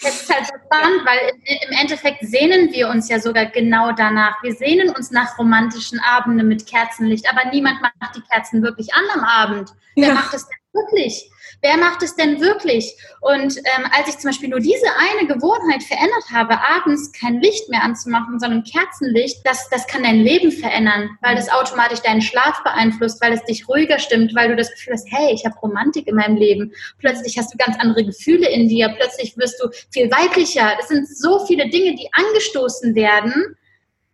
Das 0.00 0.22
ist 0.22 0.34
halt 0.34 0.46
so 0.46 0.54
spannend, 0.64 1.04
weil 1.04 1.32
im 1.68 1.78
Endeffekt 1.78 2.26
sehnen 2.26 2.72
wir 2.72 2.88
uns 2.88 3.08
ja 3.10 3.20
sogar 3.20 3.46
genau 3.46 3.92
danach. 3.92 4.42
Wir 4.42 4.54
sehnen 4.54 4.88
uns 4.90 5.10
nach 5.10 5.38
romantischen 5.38 6.00
Abenden 6.00 6.48
mit 6.48 6.66
Kerzenlicht, 6.66 7.26
aber 7.30 7.50
niemand 7.50 7.82
macht 7.82 8.16
die 8.16 8.22
Kerzen 8.22 8.62
wirklich 8.62 8.94
an 8.94 9.04
am 9.14 9.24
Abend. 9.24 9.74
Wer 9.96 10.08
ja. 10.08 10.14
macht 10.14 10.32
es 10.32 10.46
denn 10.46 10.57
wirklich? 10.72 11.30
Wer 11.60 11.76
macht 11.76 12.02
es 12.02 12.14
denn 12.14 12.40
wirklich? 12.40 12.94
Und 13.20 13.56
ähm, 13.58 13.86
als 13.90 14.08
ich 14.08 14.18
zum 14.18 14.30
Beispiel 14.30 14.48
nur 14.48 14.60
diese 14.60 14.86
eine 14.96 15.26
Gewohnheit 15.26 15.82
verändert 15.82 16.24
habe, 16.32 16.56
abends 16.60 17.10
kein 17.12 17.40
Licht 17.40 17.68
mehr 17.68 17.82
anzumachen, 17.82 18.38
sondern 18.38 18.62
Kerzenlicht, 18.62 19.40
das, 19.44 19.68
das 19.70 19.86
kann 19.86 20.04
dein 20.04 20.20
Leben 20.20 20.52
verändern, 20.52 21.10
weil 21.20 21.34
das 21.34 21.48
automatisch 21.48 22.00
deinen 22.00 22.22
Schlaf 22.22 22.62
beeinflusst, 22.62 23.20
weil 23.20 23.32
es 23.32 23.44
dich 23.44 23.68
ruhiger 23.68 23.98
stimmt, 23.98 24.34
weil 24.36 24.48
du 24.48 24.56
das 24.56 24.70
Gefühl 24.70 24.94
hast, 24.94 25.08
hey, 25.10 25.32
ich 25.32 25.44
habe 25.44 25.58
Romantik 25.58 26.06
in 26.06 26.14
meinem 26.14 26.36
Leben. 26.36 26.72
Plötzlich 26.98 27.36
hast 27.38 27.52
du 27.52 27.58
ganz 27.58 27.76
andere 27.80 28.04
Gefühle 28.04 28.48
in 28.48 28.68
dir, 28.68 28.88
plötzlich 28.90 29.36
wirst 29.36 29.60
du 29.60 29.68
viel 29.90 30.10
weiblicher. 30.10 30.76
Es 30.80 30.88
sind 30.88 31.08
so 31.08 31.44
viele 31.46 31.68
Dinge, 31.68 31.96
die 31.96 32.08
angestoßen 32.12 32.94
werden, 32.94 33.56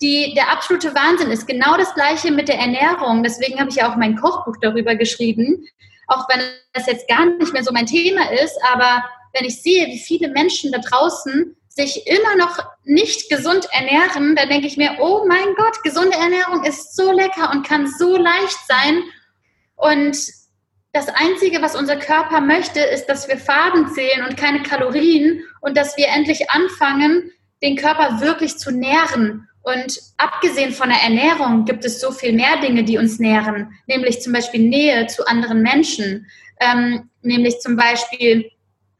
die 0.00 0.32
der 0.34 0.50
absolute 0.50 0.94
Wahnsinn 0.94 1.30
ist. 1.30 1.46
Genau 1.46 1.76
das 1.76 1.94
gleiche 1.94 2.30
mit 2.30 2.48
der 2.48 2.58
Ernährung. 2.58 3.22
Deswegen 3.22 3.60
habe 3.60 3.70
ich 3.70 3.76
ja 3.76 3.92
auch 3.92 3.96
mein 3.96 4.16
Kochbuch 4.16 4.56
darüber 4.60 4.94
geschrieben 4.94 5.68
auch 6.06 6.28
wenn 6.28 6.40
das 6.72 6.86
jetzt 6.86 7.08
gar 7.08 7.26
nicht 7.26 7.52
mehr 7.52 7.64
so 7.64 7.72
mein 7.72 7.86
Thema 7.86 8.30
ist, 8.30 8.58
aber 8.72 9.04
wenn 9.32 9.44
ich 9.44 9.62
sehe, 9.62 9.86
wie 9.88 9.98
viele 9.98 10.28
Menschen 10.28 10.72
da 10.72 10.78
draußen 10.78 11.56
sich 11.68 12.06
immer 12.06 12.36
noch 12.36 12.58
nicht 12.84 13.28
gesund 13.28 13.66
ernähren, 13.72 14.36
dann 14.36 14.48
denke 14.48 14.66
ich 14.66 14.76
mir, 14.76 14.96
oh 15.00 15.24
mein 15.26 15.54
Gott, 15.56 15.82
gesunde 15.82 16.16
Ernährung 16.16 16.64
ist 16.64 16.94
so 16.94 17.10
lecker 17.10 17.50
und 17.50 17.66
kann 17.66 17.88
so 17.88 18.16
leicht 18.16 18.58
sein. 18.68 19.02
Und 19.74 20.16
das 20.92 21.08
Einzige, 21.08 21.60
was 21.60 21.74
unser 21.74 21.96
Körper 21.96 22.40
möchte, 22.40 22.78
ist, 22.78 23.06
dass 23.06 23.26
wir 23.26 23.36
Farben 23.36 23.92
zählen 23.92 24.24
und 24.24 24.36
keine 24.36 24.62
Kalorien 24.62 25.42
und 25.60 25.76
dass 25.76 25.96
wir 25.96 26.06
endlich 26.06 26.48
anfangen, 26.50 27.32
den 27.62 27.76
Körper 27.76 28.20
wirklich 28.20 28.56
zu 28.58 28.70
nähren 28.70 29.48
und 29.64 29.98
abgesehen 30.18 30.72
von 30.72 30.90
der 30.90 31.02
Ernährung 31.02 31.64
gibt 31.64 31.86
es 31.86 31.98
so 31.98 32.12
viel 32.12 32.34
mehr 32.34 32.60
Dinge, 32.60 32.84
die 32.84 32.98
uns 32.98 33.18
nähren, 33.18 33.72
nämlich 33.86 34.20
zum 34.20 34.34
Beispiel 34.34 34.60
Nähe 34.60 35.06
zu 35.06 35.26
anderen 35.26 35.62
Menschen, 35.62 36.26
ähm, 36.60 37.08
nämlich 37.22 37.60
zum 37.60 37.74
Beispiel 37.74 38.50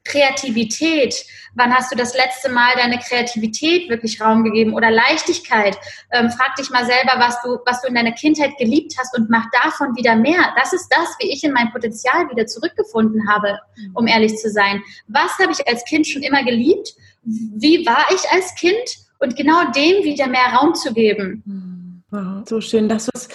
Kreativität. 0.05 1.15
Wann 1.55 1.75
hast 1.75 1.93
du 1.93 1.97
das 1.97 2.15
letzte 2.15 2.49
Mal 2.49 2.75
deine 2.77 2.99
Kreativität 2.99 3.91
wirklich 3.91 4.21
Raum 4.23 4.43
gegeben 4.43 4.73
oder 4.73 4.91
Leichtigkeit? 4.91 5.77
Ähm, 6.13 6.31
frag 6.31 6.57
dich 6.57 6.71
mal 6.71 6.87
selber, 6.87 7.13
was 7.19 7.41
du, 7.43 7.59
was 7.67 7.83
du 7.83 7.89
in 7.89 7.95
deiner 7.95 8.13
Kindheit 8.13 8.57
geliebt 8.57 8.95
hast 8.99 9.17
und 9.17 9.29
mach 9.29 9.45
davon 9.63 9.95
wieder 9.97 10.17
mehr. 10.17 10.55
Das 10.57 10.73
ist 10.73 10.89
das, 10.89 11.15
wie 11.21 11.31
ich 11.31 11.45
in 11.45 11.53
mein 11.53 11.73
Potenzial 11.73 12.29
wieder 12.31 12.47
zurückgefunden 12.47 13.29
habe, 13.29 13.59
um 13.93 14.07
ehrlich 14.07 14.37
zu 14.39 14.51
sein. 14.51 14.83
Was 15.09 15.39
habe 15.39 15.53
ich 15.53 15.69
als 15.69 15.85
Kind 15.85 16.07
schon 16.07 16.23
immer 16.23 16.43
geliebt? 16.43 16.95
Wie 17.23 17.85
war 17.87 18.07
ich 18.11 18.31
als 18.31 18.55
Kind? 18.55 19.04
Und 19.19 19.37
genau 19.37 19.71
dem 19.75 20.05
wieder 20.05 20.29
mehr 20.29 20.55
Raum 20.57 20.75
zu 20.75 20.93
geben. 20.93 22.05
Wow, 22.11 22.45
so 22.49 22.61
schön. 22.61 22.89
Das, 22.89 23.09
was 23.13 23.29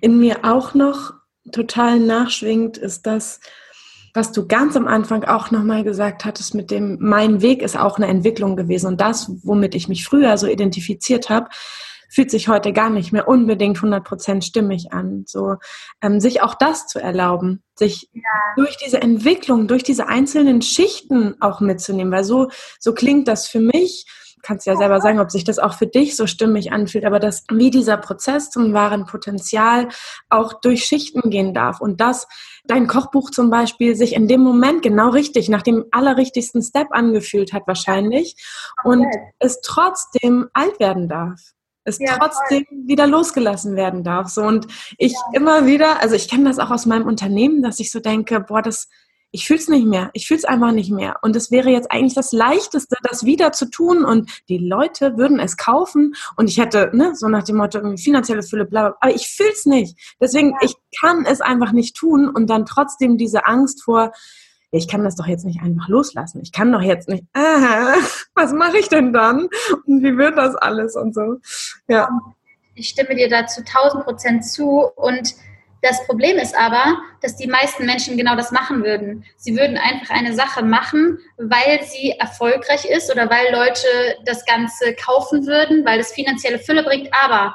in 0.00 0.18
mir 0.18 0.44
auch 0.44 0.74
noch 0.74 1.14
total 1.52 2.00
nachschwingt, 2.00 2.76
ist 2.76 3.06
das, 3.06 3.40
was 4.14 4.32
du 4.32 4.46
ganz 4.46 4.76
am 4.76 4.88
Anfang 4.88 5.24
auch 5.24 5.50
nochmal 5.50 5.84
gesagt 5.84 6.24
hattest, 6.24 6.54
mit 6.54 6.70
dem, 6.70 6.98
mein 7.00 7.42
Weg 7.42 7.62
ist 7.62 7.78
auch 7.78 7.98
eine 7.98 8.06
Entwicklung 8.06 8.56
gewesen. 8.56 8.88
Und 8.88 9.00
das, 9.00 9.30
womit 9.42 9.74
ich 9.74 9.88
mich 9.88 10.04
früher 10.04 10.36
so 10.38 10.46
identifiziert 10.46 11.28
habe, 11.30 11.48
fühlt 12.08 12.30
sich 12.30 12.48
heute 12.48 12.72
gar 12.72 12.90
nicht 12.90 13.12
mehr 13.12 13.28
unbedingt 13.28 13.78
100% 13.78 14.42
stimmig 14.42 14.92
an. 14.92 15.24
So, 15.26 15.56
ähm, 16.02 16.20
sich 16.20 16.42
auch 16.42 16.54
das 16.54 16.86
zu 16.86 16.98
erlauben, 16.98 17.62
sich 17.74 18.08
ja. 18.12 18.22
durch 18.56 18.76
diese 18.78 19.02
Entwicklung, 19.02 19.68
durch 19.68 19.82
diese 19.82 20.08
einzelnen 20.08 20.62
Schichten 20.62 21.34
auch 21.40 21.60
mitzunehmen, 21.60 22.12
weil 22.12 22.24
so, 22.24 22.48
so 22.78 22.94
klingt 22.94 23.28
das 23.28 23.48
für 23.48 23.60
mich 23.60 24.06
kannst 24.46 24.66
ja 24.66 24.76
selber 24.76 25.00
sagen, 25.00 25.18
ob 25.18 25.30
sich 25.30 25.42
das 25.42 25.58
auch 25.58 25.74
für 25.74 25.86
dich 25.86 26.14
so 26.14 26.26
stimmig 26.26 26.72
anfühlt, 26.72 27.04
aber 27.04 27.18
dass 27.18 27.44
wie 27.50 27.70
dieser 27.70 27.96
Prozess 27.96 28.50
zum 28.50 28.72
wahren 28.72 29.04
Potenzial 29.04 29.88
auch 30.30 30.60
durch 30.60 30.84
Schichten 30.84 31.30
gehen 31.30 31.52
darf 31.52 31.80
und 31.80 32.00
dass 32.00 32.28
dein 32.64 32.86
Kochbuch 32.86 33.30
zum 33.30 33.50
Beispiel 33.50 33.96
sich 33.96 34.14
in 34.14 34.28
dem 34.28 34.40
Moment 34.40 34.82
genau 34.82 35.08
richtig, 35.08 35.48
nach 35.48 35.62
dem 35.62 35.84
allerrichtigsten 35.90 36.62
Step 36.62 36.88
angefühlt 36.90 37.52
hat 37.52 37.66
wahrscheinlich 37.66 38.36
und 38.84 39.06
es 39.40 39.60
trotzdem 39.62 40.48
alt 40.52 40.78
werden 40.78 41.08
darf 41.08 41.40
es 41.88 42.00
ja, 42.00 42.18
trotzdem 42.18 42.64
voll. 42.66 42.78
wieder 42.88 43.06
losgelassen 43.06 43.76
werden 43.76 44.02
darf. 44.02 44.28
So 44.28 44.42
und 44.42 44.66
ich 44.98 45.12
ja. 45.12 45.20
immer 45.34 45.66
wieder, 45.66 46.02
also 46.02 46.16
ich 46.16 46.28
kenne 46.28 46.48
das 46.48 46.58
auch 46.58 46.72
aus 46.72 46.84
meinem 46.84 47.06
Unternehmen, 47.06 47.62
dass 47.62 47.78
ich 47.78 47.92
so 47.92 48.00
denke, 48.00 48.40
boah, 48.40 48.60
das 48.60 48.88
ich 49.32 49.46
fühle 49.46 49.58
es 49.58 49.68
nicht 49.68 49.86
mehr. 49.86 50.10
Ich 50.14 50.26
fühle 50.26 50.38
es 50.38 50.44
einfach 50.44 50.72
nicht 50.72 50.90
mehr. 50.90 51.16
Und 51.22 51.36
es 51.36 51.50
wäre 51.50 51.70
jetzt 51.70 51.90
eigentlich 51.90 52.14
das 52.14 52.32
Leichteste, 52.32 52.96
das 53.02 53.24
wieder 53.24 53.52
zu 53.52 53.70
tun. 53.70 54.04
Und 54.04 54.30
die 54.48 54.58
Leute 54.58 55.16
würden 55.18 55.40
es 55.40 55.56
kaufen. 55.56 56.14
Und 56.36 56.48
ich 56.48 56.58
hätte, 56.58 56.90
ne, 56.94 57.14
so 57.14 57.28
nach 57.28 57.44
dem 57.44 57.56
Motto, 57.56 57.80
finanzielle 57.96 58.42
Fülle, 58.42 58.64
bla, 58.64 58.88
bla. 58.88 58.96
Aber 59.00 59.14
ich 59.14 59.28
fühle 59.28 59.52
es 59.52 59.66
nicht. 59.66 60.16
Deswegen, 60.20 60.50
ja. 60.50 60.58
ich 60.62 60.74
kann 60.98 61.26
es 61.26 61.40
einfach 61.40 61.72
nicht 61.72 61.96
tun. 61.96 62.28
Und 62.28 62.48
dann 62.48 62.64
trotzdem 62.64 63.18
diese 63.18 63.46
Angst 63.46 63.82
vor, 63.82 64.12
ich 64.70 64.88
kann 64.88 65.04
das 65.04 65.16
doch 65.16 65.26
jetzt 65.26 65.44
nicht 65.44 65.60
einfach 65.60 65.88
loslassen. 65.88 66.40
Ich 66.42 66.52
kann 66.52 66.72
doch 66.72 66.82
jetzt 66.82 67.08
nicht, 67.08 67.24
ah, 67.34 67.94
was 68.34 68.52
mache 68.52 68.78
ich 68.78 68.88
denn 68.88 69.12
dann? 69.12 69.48
Und 69.86 70.02
wie 70.02 70.16
wird 70.16 70.36
das 70.36 70.54
alles 70.56 70.96
und 70.96 71.14
so? 71.14 71.36
Ja. 71.88 72.08
Ich 72.74 72.88
stimme 72.90 73.14
dir 73.14 73.28
dazu 73.28 73.60
1000 73.60 74.04
Prozent 74.04 74.44
zu. 74.44 74.68
Und 74.96 75.34
das 75.86 76.04
Problem 76.06 76.36
ist 76.38 76.56
aber, 76.56 76.98
dass 77.22 77.36
die 77.36 77.46
meisten 77.46 77.86
Menschen 77.86 78.16
genau 78.16 78.36
das 78.36 78.50
machen 78.50 78.82
würden. 78.84 79.24
Sie 79.36 79.56
würden 79.56 79.78
einfach 79.78 80.14
eine 80.14 80.34
Sache 80.34 80.64
machen, 80.64 81.18
weil 81.36 81.82
sie 81.84 82.10
erfolgreich 82.10 82.84
ist 82.84 83.10
oder 83.10 83.30
weil 83.30 83.52
Leute 83.52 84.18
das 84.24 84.44
Ganze 84.44 84.94
kaufen 84.94 85.46
würden, 85.46 85.84
weil 85.84 86.00
es 86.00 86.12
finanzielle 86.12 86.58
Fülle 86.58 86.82
bringt. 86.82 87.08
Aber 87.12 87.54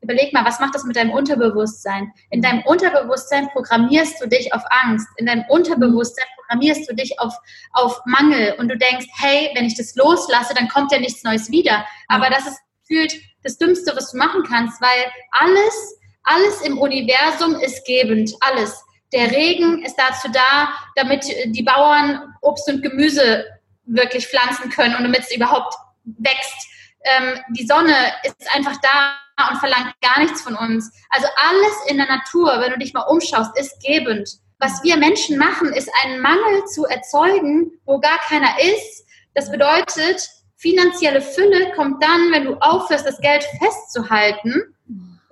überleg 0.00 0.32
mal, 0.32 0.44
was 0.44 0.60
macht 0.60 0.74
das 0.74 0.84
mit 0.84 0.96
deinem 0.96 1.10
Unterbewusstsein? 1.10 2.12
In 2.30 2.40
deinem 2.40 2.62
Unterbewusstsein 2.62 3.48
programmierst 3.48 4.22
du 4.22 4.28
dich 4.28 4.52
auf 4.54 4.62
Angst. 4.84 5.08
In 5.16 5.26
deinem 5.26 5.44
Unterbewusstsein 5.48 6.26
programmierst 6.36 6.88
du 6.88 6.94
dich 6.94 7.18
auf, 7.18 7.34
auf 7.72 8.00
Mangel. 8.06 8.54
Und 8.58 8.68
du 8.68 8.78
denkst, 8.78 9.06
hey, 9.18 9.50
wenn 9.54 9.64
ich 9.64 9.76
das 9.76 9.94
loslasse, 9.96 10.54
dann 10.54 10.68
kommt 10.68 10.92
ja 10.92 11.00
nichts 11.00 11.24
Neues 11.24 11.50
wieder. 11.50 11.84
Aber 12.08 12.30
das 12.30 12.46
ist 12.46 12.60
gefühlt 12.82 13.14
das 13.42 13.58
Dümmste, 13.58 13.94
was 13.96 14.12
du 14.12 14.18
machen 14.18 14.42
kannst, 14.48 14.80
weil 14.80 15.04
alles, 15.30 15.95
alles 16.26 16.60
im 16.62 16.78
Universum 16.78 17.54
ist 17.60 17.86
gebend, 17.86 18.34
alles. 18.40 18.84
Der 19.12 19.30
Regen 19.30 19.84
ist 19.84 19.96
dazu 19.96 20.28
da, 20.32 20.68
damit 20.96 21.24
die 21.46 21.62
Bauern 21.62 22.34
Obst 22.42 22.68
und 22.68 22.82
Gemüse 22.82 23.46
wirklich 23.84 24.26
pflanzen 24.26 24.68
können 24.68 24.96
und 24.96 25.04
damit 25.04 25.20
es 25.20 25.34
überhaupt 25.34 25.74
wächst. 26.04 26.68
Ähm, 27.04 27.38
die 27.50 27.66
Sonne 27.66 27.94
ist 28.24 28.54
einfach 28.54 28.76
da 28.82 29.48
und 29.50 29.58
verlangt 29.58 29.94
gar 30.00 30.20
nichts 30.20 30.42
von 30.42 30.56
uns. 30.56 30.92
Also 31.10 31.28
alles 31.36 31.72
in 31.88 31.98
der 31.98 32.08
Natur, 32.08 32.60
wenn 32.60 32.72
du 32.72 32.78
dich 32.78 32.92
mal 32.92 33.02
umschaust, 33.02 33.56
ist 33.58 33.80
gebend. 33.80 34.28
Was 34.58 34.82
wir 34.82 34.96
Menschen 34.96 35.38
machen, 35.38 35.72
ist 35.72 35.90
einen 36.02 36.20
Mangel 36.20 36.64
zu 36.64 36.86
erzeugen, 36.86 37.70
wo 37.84 38.00
gar 38.00 38.18
keiner 38.18 38.58
ist. 38.60 39.06
Das 39.34 39.52
bedeutet, 39.52 40.28
finanzielle 40.56 41.20
Fülle 41.20 41.72
kommt 41.76 42.02
dann, 42.02 42.32
wenn 42.32 42.46
du 42.46 42.54
aufhörst, 42.56 43.06
das 43.06 43.20
Geld 43.20 43.44
festzuhalten 43.60 44.75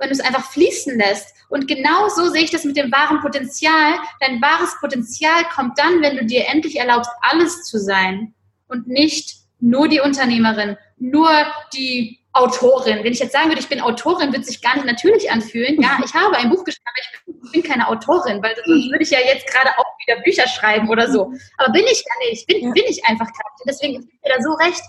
wenn 0.05 0.11
du 0.11 0.15
es 0.15 0.21
einfach 0.21 0.51
fließen 0.51 0.99
lässt. 0.99 1.35
Und 1.49 1.67
genau 1.67 2.09
so 2.09 2.29
sehe 2.29 2.43
ich 2.43 2.51
das 2.51 2.65
mit 2.65 2.77
dem 2.77 2.93
wahren 2.93 3.21
Potenzial. 3.21 3.95
Dein 4.21 4.41
wahres 4.43 4.77
Potenzial 4.81 5.45
kommt 5.55 5.79
dann, 5.79 6.03
wenn 6.03 6.17
du 6.17 6.25
dir 6.25 6.47
endlich 6.47 6.79
erlaubst, 6.79 7.11
alles 7.23 7.65
zu 7.65 7.79
sein 7.79 8.35
und 8.69 8.87
nicht 8.87 9.37
nur 9.61 9.89
die 9.89 10.01
Unternehmerin, 10.01 10.77
nur 10.99 11.31
die 11.73 12.21
Autorin. 12.35 13.03
Wenn 13.03 13.13
ich 13.13 13.21
jetzt 13.21 13.33
sagen 13.33 13.49
würde, 13.49 13.61
ich 13.61 13.69
bin 13.69 13.81
Autorin, 13.81 14.29
würde 14.29 14.41
es 14.41 14.49
sich 14.49 14.61
gar 14.61 14.75
nicht 14.75 14.87
natürlich 14.87 15.31
anfühlen. 15.31 15.81
Ja, 15.81 15.99
ich 16.05 16.13
habe 16.13 16.37
ein 16.37 16.51
Buch 16.51 16.65
geschrieben, 16.65 16.85
aber 16.87 17.45
ich 17.47 17.53
bin, 17.53 17.63
keine 17.63 17.89
Autorin, 17.89 18.43
weil 18.43 18.55
sonst 18.57 18.91
würde 18.91 19.05
ich 19.05 19.11
ja 19.11 19.21
jetzt 19.21 19.47
gerade 19.47 19.71
auch 19.79 19.87
wieder 20.05 20.21
Bücher 20.21 20.47
schreiben 20.49 20.91
oder 20.91 21.11
so. 21.11 21.33
Aber 21.57 21.73
bin 21.73 21.85
ich 21.85 22.05
ja 22.05 22.29
nicht, 22.29 22.47
bin, 22.47 22.73
bin 22.73 22.85
ich 22.89 23.05
einfach 23.07 23.27
gar 23.27 23.53
nicht. 23.53 23.65
Deswegen 23.67 24.01
ist 24.01 24.09
mir 24.09 24.35
da 24.37 24.43
so 24.43 24.53
recht. 24.55 24.83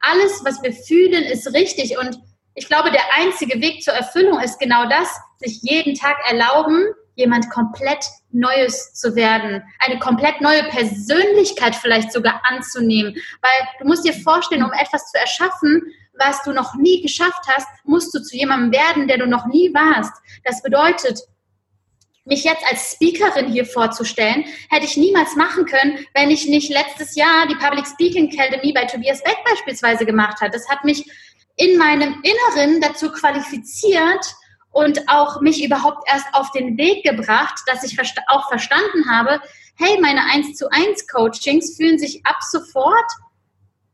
Alles, 0.00 0.42
was 0.44 0.62
wir 0.62 0.72
fühlen, 0.72 1.24
ist 1.24 1.52
richtig 1.52 1.98
und 1.98 2.20
ich 2.54 2.68
glaube, 2.68 2.90
der 2.90 3.02
einzige 3.16 3.60
Weg 3.60 3.82
zur 3.82 3.94
Erfüllung 3.94 4.40
ist 4.40 4.58
genau 4.58 4.88
das, 4.88 5.08
sich 5.38 5.60
jeden 5.62 5.94
Tag 5.94 6.16
erlauben, 6.28 6.86
jemand 7.14 7.50
komplett 7.50 8.04
Neues 8.30 8.94
zu 8.94 9.14
werden, 9.14 9.62
eine 9.78 9.98
komplett 9.98 10.40
neue 10.40 10.64
Persönlichkeit 10.64 11.74
vielleicht 11.74 12.12
sogar 12.12 12.40
anzunehmen. 12.44 13.14
Weil 13.40 13.68
du 13.78 13.86
musst 13.86 14.04
dir 14.06 14.14
vorstellen, 14.14 14.64
um 14.64 14.72
etwas 14.72 15.10
zu 15.10 15.18
erschaffen, 15.18 15.82
was 16.18 16.42
du 16.42 16.52
noch 16.52 16.74
nie 16.74 17.02
geschafft 17.02 17.44
hast, 17.48 17.68
musst 17.84 18.14
du 18.14 18.22
zu 18.22 18.36
jemandem 18.36 18.72
werden, 18.72 19.08
der 19.08 19.18
du 19.18 19.26
noch 19.26 19.46
nie 19.46 19.72
warst. 19.72 20.12
Das 20.44 20.62
bedeutet, 20.62 21.20
mich 22.24 22.44
jetzt 22.44 22.64
als 22.70 22.92
Speakerin 22.92 23.50
hier 23.50 23.66
vorzustellen, 23.66 24.44
hätte 24.70 24.84
ich 24.84 24.96
niemals 24.96 25.34
machen 25.34 25.64
können, 25.66 26.06
wenn 26.14 26.30
ich 26.30 26.46
nicht 26.46 26.70
letztes 26.70 27.16
Jahr 27.16 27.46
die 27.48 27.56
Public 27.56 27.86
Speaking 27.86 28.30
Academy 28.30 28.72
bei 28.72 28.84
Tobias 28.84 29.22
Beck 29.24 29.38
beispielsweise 29.44 30.06
gemacht 30.06 30.40
habe. 30.40 30.52
Das 30.52 30.68
hat 30.68 30.84
mich 30.84 31.04
in 31.62 31.78
meinem 31.78 32.22
Inneren 32.22 32.80
dazu 32.80 33.12
qualifiziert 33.12 34.34
und 34.72 35.08
auch 35.08 35.40
mich 35.40 35.64
überhaupt 35.64 36.08
erst 36.10 36.26
auf 36.32 36.50
den 36.50 36.76
Weg 36.76 37.04
gebracht, 37.04 37.60
dass 37.66 37.84
ich 37.84 37.96
auch 38.26 38.48
verstanden 38.48 39.08
habe, 39.08 39.40
hey, 39.76 40.00
meine 40.00 40.24
1 40.24 40.56
zu 40.56 40.68
1 40.70 41.06
Coachings 41.06 41.76
fühlen 41.76 41.98
sich 41.98 42.24
ab 42.24 42.38
sofort, 42.50 43.10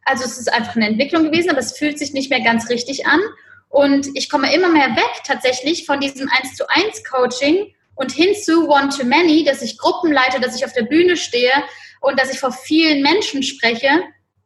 also 0.04 0.24
es 0.24 0.38
ist 0.38 0.50
einfach 0.50 0.76
eine 0.76 0.86
Entwicklung 0.86 1.24
gewesen, 1.24 1.50
aber 1.50 1.58
es 1.58 1.76
fühlt 1.76 1.98
sich 1.98 2.14
nicht 2.14 2.30
mehr 2.30 2.40
ganz 2.40 2.70
richtig 2.70 3.06
an. 3.06 3.20
Und 3.68 4.08
ich 4.14 4.30
komme 4.30 4.54
immer 4.54 4.70
mehr 4.70 4.96
weg 4.96 5.22
tatsächlich 5.26 5.84
von 5.84 6.00
diesem 6.00 6.30
1 6.30 6.54
zu 6.54 6.66
1 6.66 7.04
Coaching 7.04 7.74
und 7.96 8.12
hin 8.12 8.34
zu 8.42 8.70
One 8.70 8.88
to 8.88 9.04
Many, 9.04 9.44
dass 9.44 9.60
ich 9.60 9.76
Gruppen 9.76 10.10
leite, 10.10 10.40
dass 10.40 10.56
ich 10.56 10.64
auf 10.64 10.72
der 10.72 10.84
Bühne 10.84 11.18
stehe 11.18 11.52
und 12.00 12.18
dass 12.18 12.32
ich 12.32 12.40
vor 12.40 12.52
vielen 12.52 13.02
Menschen 13.02 13.42
spreche 13.42 13.90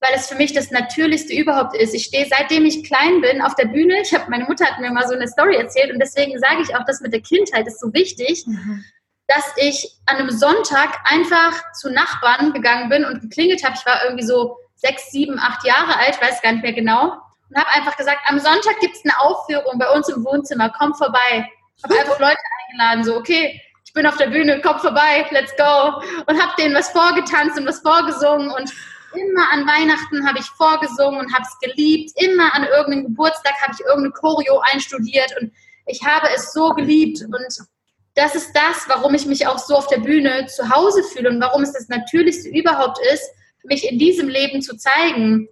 weil 0.02 0.14
es 0.16 0.26
für 0.26 0.34
mich 0.34 0.52
das 0.52 0.70
Natürlichste 0.72 1.32
überhaupt 1.32 1.76
ist. 1.76 1.94
Ich 1.94 2.04
stehe, 2.04 2.26
seitdem 2.28 2.66
ich 2.66 2.84
klein 2.84 3.20
bin, 3.20 3.40
auf 3.40 3.54
der 3.54 3.66
Bühne. 3.66 4.02
Ich 4.02 4.12
habe, 4.12 4.28
meine 4.28 4.44
Mutter 4.44 4.66
hat 4.66 4.80
mir 4.80 4.90
mal 4.90 5.06
so 5.06 5.14
eine 5.14 5.28
Story 5.28 5.54
erzählt 5.56 5.92
und 5.92 6.00
deswegen 6.00 6.38
sage 6.40 6.62
ich 6.62 6.74
auch, 6.74 6.84
das 6.84 7.00
mit 7.00 7.12
der 7.12 7.20
Kindheit 7.20 7.68
ist 7.68 7.80
so 7.80 7.92
wichtig, 7.94 8.44
mhm. 8.46 8.84
dass 9.28 9.44
ich 9.56 9.92
an 10.06 10.16
einem 10.16 10.30
Sonntag 10.30 10.98
einfach 11.04 11.72
zu 11.72 11.88
Nachbarn 11.90 12.52
gegangen 12.52 12.88
bin 12.88 13.04
und 13.04 13.20
geklingelt 13.20 13.64
habe. 13.64 13.76
Ich 13.78 13.86
war 13.86 14.04
irgendwie 14.04 14.26
so 14.26 14.56
sechs, 14.74 15.12
sieben, 15.12 15.38
acht 15.38 15.64
Jahre 15.64 15.96
alt, 15.96 16.20
weiß 16.20 16.42
gar 16.42 16.52
nicht 16.52 16.62
mehr 16.62 16.72
genau, 16.72 17.16
und 17.48 17.56
habe 17.56 17.70
einfach 17.70 17.96
gesagt, 17.96 18.20
am 18.26 18.40
Sonntag 18.40 18.80
gibt 18.80 18.96
es 18.96 19.04
eine 19.04 19.18
Aufführung 19.20 19.78
bei 19.78 19.88
uns 19.90 20.08
im 20.08 20.24
Wohnzimmer, 20.24 20.72
komm 20.76 20.94
vorbei. 20.94 21.48
Ich 21.76 21.84
habe 21.84 21.98
einfach 22.00 22.18
Leute 22.18 22.38
eingeladen, 22.68 23.04
so, 23.04 23.16
okay, 23.16 23.60
ich 23.84 23.92
bin 23.92 24.06
auf 24.06 24.16
der 24.16 24.28
Bühne, 24.28 24.60
komm 24.62 24.78
vorbei, 24.80 25.26
let's 25.30 25.54
go. 25.56 26.02
Und 26.26 26.42
habe 26.42 26.52
denen 26.58 26.74
was 26.74 26.90
vorgetanzt 26.90 27.58
und 27.58 27.66
was 27.66 27.80
vorgesungen 27.80 28.50
und 28.50 28.72
Immer 29.14 29.52
an 29.52 29.66
Weihnachten 29.66 30.26
habe 30.26 30.38
ich 30.38 30.46
vorgesungen 30.46 31.20
und 31.20 31.32
habe 31.34 31.44
es 31.44 31.58
geliebt. 31.58 32.12
Immer 32.16 32.54
an 32.54 32.64
irgendeinem 32.64 33.04
Geburtstag 33.04 33.54
habe 33.62 33.74
ich 33.74 33.80
irgendeine 33.80 34.12
Choreo 34.12 34.60
einstudiert 34.72 35.34
und 35.40 35.52
ich 35.86 36.02
habe 36.04 36.28
es 36.34 36.52
so 36.52 36.70
geliebt. 36.70 37.22
Und 37.22 37.66
das 38.14 38.34
ist 38.34 38.52
das, 38.54 38.88
warum 38.88 39.14
ich 39.14 39.26
mich 39.26 39.46
auch 39.46 39.58
so 39.58 39.76
auf 39.76 39.86
der 39.86 39.98
Bühne 39.98 40.46
zu 40.46 40.68
Hause 40.68 41.02
fühle 41.02 41.30
und 41.30 41.40
warum 41.40 41.62
es 41.62 41.72
das 41.72 41.88
Natürlichste 41.88 42.48
überhaupt 42.48 42.98
ist, 43.12 43.30
mich 43.64 43.88
in 43.90 43.98
diesem 43.98 44.28
Leben 44.28 44.62
zu 44.62 44.76
zeigen. 44.76 45.48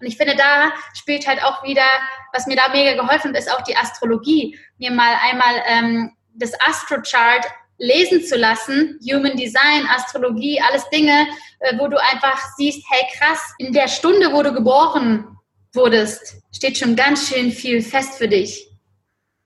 Und 0.00 0.06
ich 0.06 0.16
finde, 0.16 0.36
da 0.36 0.72
spielt 0.94 1.26
halt 1.26 1.42
auch 1.42 1.62
wieder, 1.62 1.86
was 2.32 2.46
mir 2.46 2.56
da 2.56 2.68
mega 2.68 3.00
geholfen 3.00 3.30
hat, 3.30 3.38
ist 3.38 3.52
auch 3.52 3.62
die 3.62 3.76
Astrologie. 3.76 4.58
Mir 4.78 4.90
mal 4.90 5.16
einmal 5.22 5.62
ähm, 5.66 6.12
das 6.34 6.52
Astrochart 6.60 7.46
lesen 7.78 8.24
zu 8.24 8.36
lassen, 8.36 8.98
Human 9.02 9.36
Design, 9.36 9.86
Astrologie, 9.94 10.60
alles 10.60 10.88
Dinge, 10.90 11.26
äh, 11.60 11.78
wo 11.78 11.88
du 11.88 12.00
einfach 12.00 12.40
siehst, 12.56 12.84
hey 12.88 13.06
krass, 13.16 13.40
in 13.58 13.72
der 13.72 13.88
Stunde, 13.88 14.32
wo 14.32 14.42
du 14.42 14.52
geboren 14.52 15.36
wurdest, 15.74 16.36
steht 16.52 16.78
schon 16.78 16.96
ganz 16.96 17.28
schön 17.28 17.52
viel 17.52 17.82
fest 17.82 18.14
für 18.18 18.28
dich. 18.28 18.68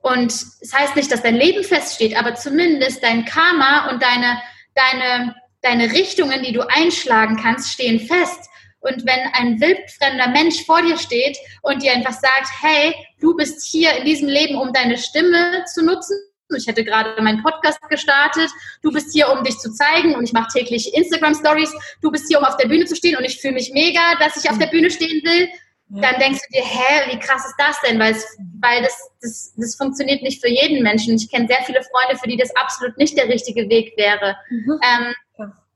Und 0.03 0.33
es 0.33 0.59
das 0.61 0.73
heißt 0.73 0.97
nicht, 0.97 1.13
dass 1.13 1.23
dein 1.23 1.37
Leben 1.37 1.63
feststeht, 1.63 2.17
aber 2.17 2.35
zumindest 2.35 3.03
dein 3.03 3.25
Karma 3.25 3.91
und 3.91 4.03
deine, 4.03 4.41
deine, 4.75 5.35
deine 5.61 5.93
Richtungen, 5.93 6.43
die 6.43 6.53
du 6.53 6.63
einschlagen 6.63 7.37
kannst, 7.37 7.73
stehen 7.73 8.01
fest. 8.01 8.49
Und 8.81 9.05
wenn 9.05 9.21
ein 9.35 9.61
wildfremder 9.61 10.29
Mensch 10.29 10.65
vor 10.65 10.81
dir 10.81 10.97
steht 10.97 11.37
und 11.61 11.83
dir 11.83 11.93
einfach 11.93 12.15
sagt, 12.15 12.49
hey, 12.63 12.95
du 13.21 13.37
bist 13.37 13.63
hier 13.71 13.95
in 13.95 14.07
diesem 14.07 14.29
Leben, 14.29 14.57
um 14.57 14.73
deine 14.73 14.97
Stimme 14.97 15.65
zu 15.75 15.85
nutzen, 15.85 16.17
ich 16.57 16.67
hätte 16.67 16.85
gerade 16.85 17.21
meinen 17.23 17.43
Podcast 17.43 17.81
gestartet. 17.89 18.51
Du 18.83 18.91
bist 18.93 19.13
hier, 19.13 19.31
um 19.31 19.45
dich 19.45 19.59
zu 19.59 19.73
zeigen 19.73 20.15
und 20.15 20.25
ich 20.25 20.33
mache 20.33 20.49
täglich 20.53 20.95
Instagram 20.95 21.35
Stories. 21.35 21.73
Du 22.03 22.11
bist 22.11 22.27
hier, 22.29 22.39
um 22.39 22.45
auf 22.45 22.57
der 22.57 22.69
Bühne 22.69 22.85
zu 22.85 22.97
stehen 22.97 23.17
und 23.17 23.25
ich 23.25 23.41
fühle 23.41 23.55
mich 23.55 23.73
mega, 23.73 24.01
dass 24.19 24.37
ich 24.43 24.51
auf 24.51 24.59
der 24.59 24.67
Bühne 24.67 24.91
stehen 24.91 25.23
will. 25.25 25.49
ja. 25.91 26.01
dann 26.03 26.21
denkst 26.21 26.41
du 26.49 26.59
dir, 26.59 26.65
hä, 26.65 27.13
wie 27.13 27.19
krass 27.19 27.45
ist 27.47 27.57
das 27.59 27.81
denn? 27.81 27.99
Weil, 27.99 28.13
es, 28.13 28.25
weil 28.61 28.83
das, 28.83 29.11
das, 29.21 29.55
das 29.57 29.77
funktioniert 29.77 30.23
nicht 30.23 30.41
für 30.41 30.51
jeden 30.51 30.83
Menschen. 30.83 31.17
Ich 31.17 31.31
kenne 31.31 31.49
sehr 31.49 31.63
viele 31.65 31.83
Freunde, 31.83 32.21
für 32.21 32.29
die 32.29 32.37
das 32.37 32.55
absolut 32.57 32.97
nicht 32.99 33.17
der 33.17 33.29
richtige 33.29 33.69
Weg 33.69 33.95
wäre. 33.97 34.37
Mhm. 34.51 34.81
Ähm, 34.83 35.15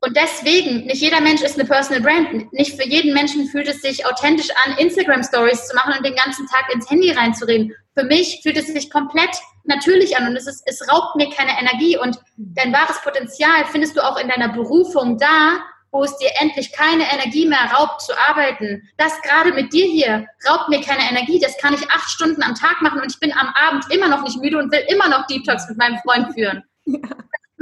und 0.05 0.15
deswegen, 0.19 0.85
nicht 0.85 1.01
jeder 1.01 1.23
Mensch 1.23 1.41
ist 1.41 1.59
eine 1.59 1.67
Personal 1.67 2.03
Brand. 2.03 2.53
Nicht 2.53 2.79
für 2.79 2.87
jeden 2.87 3.15
Menschen 3.15 3.47
fühlt 3.47 3.67
es 3.69 3.81
sich 3.81 4.05
authentisch 4.05 4.51
an, 4.65 4.77
Instagram 4.77 5.23
Stories 5.23 5.67
zu 5.67 5.75
machen 5.75 5.95
und 5.97 6.05
den 6.05 6.15
ganzen 6.15 6.47
Tag 6.47 6.73
ins 6.75 6.91
Handy 6.91 7.11
reinzureden. 7.11 7.75
Für 7.95 8.05
mich 8.05 8.41
fühlt 8.43 8.59
es 8.59 8.67
sich 8.67 8.91
komplett 8.91 9.35
natürlich 9.65 10.17
an 10.17 10.29
und 10.29 10.37
es, 10.37 10.47
ist, 10.47 10.63
es 10.67 10.89
raubt 10.91 11.17
mir 11.17 11.31
keine 11.31 11.59
Energie. 11.59 11.99
Und 11.99 12.19
dein 12.37 12.73
wahres 12.73 13.01
Potenzial 13.03 13.65
findest 13.71 13.97
du 13.97 14.05
auch 14.05 14.19
in 14.19 14.29
deiner 14.29 14.49
Berufung 14.49 15.19
da, 15.19 15.59
wo 15.91 16.03
es 16.03 16.17
dir 16.19 16.31
endlich 16.41 16.73
keine 16.73 17.05
Energie 17.13 17.47
mehr 17.47 17.71
raubt 17.73 18.03
zu 18.03 18.13
arbeiten. 18.29 18.83
Das 18.97 19.21
gerade 19.23 19.53
mit 19.53 19.73
dir 19.73 19.87
hier 19.87 20.27
raubt 20.49 20.69
mir 20.69 20.81
keine 20.81 21.09
Energie. 21.09 21.39
Das 21.39 21.57
kann 21.59 21.75
ich 21.75 21.89
acht 21.91 22.11
Stunden 22.11 22.43
am 22.43 22.55
Tag 22.55 22.83
machen 22.83 23.01
und 23.01 23.13
ich 23.13 23.21
bin 23.21 23.33
am 23.33 23.55
Abend 23.55 23.85
immer 23.91 24.09
noch 24.09 24.23
nicht 24.23 24.41
müde 24.41 24.59
und 24.59 24.73
will 24.73 24.85
immer 24.89 25.09
noch 25.09 25.27
Deep 25.27 25.45
Talks 25.45 25.69
mit 25.69 25.79
meinem 25.79 25.99
Freund 25.99 26.35
führen. 26.35 26.65
Ja 26.87 26.99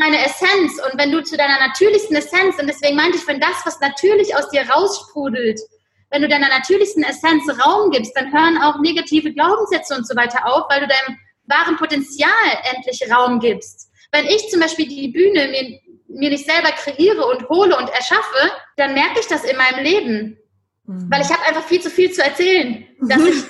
meine 0.03 0.25
Essenz 0.25 0.81
und 0.85 0.99
wenn 0.99 1.13
du 1.13 1.23
zu 1.23 1.37
deiner 1.37 1.59
natürlichsten 1.61 2.17
Essenz, 2.17 2.59
und 2.59 2.67
deswegen 2.67 2.97
meinte 2.97 3.19
ich, 3.19 3.27
wenn 3.27 3.41
das, 3.41 3.65
was 3.65 3.79
natürlich 3.81 4.35
aus 4.35 4.49
dir 4.51 4.69
raussprudelt, 4.69 5.61
wenn 6.11 6.23
du 6.23 6.29
deiner 6.29 6.49
natürlichsten 6.49 7.05
Essenz 7.05 7.45
Raum 7.65 7.91
gibst, 7.91 8.13
dann 8.17 8.33
hören 8.33 8.59
auch 8.63 8.81
negative 8.81 9.33
Glaubenssätze 9.33 9.95
und 9.95 10.07
so 10.07 10.17
weiter 10.17 10.45
auf, 10.47 10.65
weil 10.69 10.81
du 10.81 10.89
deinem 10.89 11.19
wahren 11.53 11.77
Potenzial 11.77 12.31
endlich 12.75 13.01
Raum 13.11 13.39
gibst. 13.39 13.91
Wenn 14.11 14.27
ich 14.27 14.49
zum 14.49 14.61
Beispiel 14.61 14.89
die 14.89 15.09
Bühne 15.09 15.49
mir, 15.49 15.81
mir 16.09 16.31
nicht 16.31 16.47
selber 16.47 16.71
kreiere 16.73 17.25
und 17.27 17.49
hole 17.49 17.77
und 17.77 17.89
erschaffe, 17.91 18.53
dann 18.77 18.95
merke 18.95 19.21
ich 19.21 19.27
das 19.27 19.45
in 19.45 19.57
meinem 19.57 19.83
Leben. 19.83 20.39
Mhm. 20.87 21.11
Weil 21.11 21.23
ich 21.23 21.31
habe 21.31 21.47
einfach 21.47 21.65
viel 21.65 21.81
zu 21.81 21.91
viel 21.91 22.11
zu 22.13 22.23
erzählen. 22.23 22.87
Dass 23.01 23.23
ich, 23.27 23.45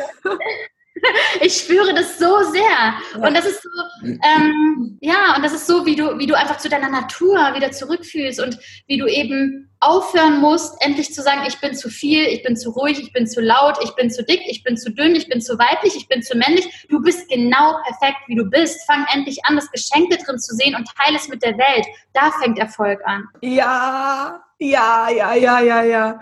ich 1.43 1.57
spüre 1.57 1.93
das 1.95 2.19
so 2.19 2.39
sehr. 2.53 2.95
Und 3.15 3.37
das 3.37 3.47
ist 3.47 3.63
so, 3.63 3.69
ähm, 4.05 4.99
ja, 5.01 5.35
und 5.37 5.45
das 5.45 5.53
ist 5.53 5.67
so, 5.67 5.85
wie 5.85 5.97
du, 5.97 6.19
wie 6.19 6.27
du 6.27 6.35
einfach 6.35 6.59
zu 6.59 6.69
deiner 6.69 6.89
Natur 6.89 7.37
wieder 7.55 7.73
zurückfühlst 7.73 8.41
und 8.41 8.59
wie 8.87 8.97
du 8.97 9.07
eben 9.07 9.69
aufhören 9.81 10.41
musst, 10.41 10.77
endlich 10.81 11.13
zu 11.13 11.23
sagen, 11.23 11.43
ich 11.47 11.61
bin 11.61 11.75
zu 11.75 11.89
viel, 11.89 12.25
ich 12.27 12.45
bin 12.45 12.57
zu 12.57 12.71
ruhig, 12.71 13.01
ich 13.01 13.13
bin 13.13 13.27
zu 13.27 13.41
laut, 13.41 13.79
ich 13.83 13.91
bin 13.97 14.11
zu 14.11 14.23
dick, 14.23 14.43
ich 14.47 14.63
bin 14.63 14.77
zu 14.77 14.93
dünn, 14.93 15.17
ich 15.17 15.29
bin 15.29 15.41
zu 15.41 15.59
weiblich, 15.59 15.97
ich 15.97 16.07
bin 16.09 16.23
zu 16.23 16.39
männlich. 16.39 16.87
Du 16.89 17.03
bist 17.03 17.29
genau 17.29 17.77
perfekt, 17.83 18.21
wie 18.29 18.37
du 18.37 18.45
bist. 18.45 18.87
Fang 18.87 19.05
endlich 19.13 19.45
an, 19.45 19.57
das 19.57 19.71
Geschenke 19.73 20.17
drin 20.19 20.39
zu 20.39 20.55
sehen 20.55 20.77
und 20.77 20.89
teile 20.97 21.17
es 21.17 21.29
mit 21.29 21.43
der 21.43 21.59
Welt. 21.59 21.87
Da 22.13 22.31
fängt 22.41 22.59
Erfolg 22.59 23.01
an. 23.05 23.25
Ja, 23.41 24.45
ja, 24.61 25.11
ja, 25.11 25.35
ja, 25.35 25.61
ja, 25.61 25.83
ja. 25.83 26.21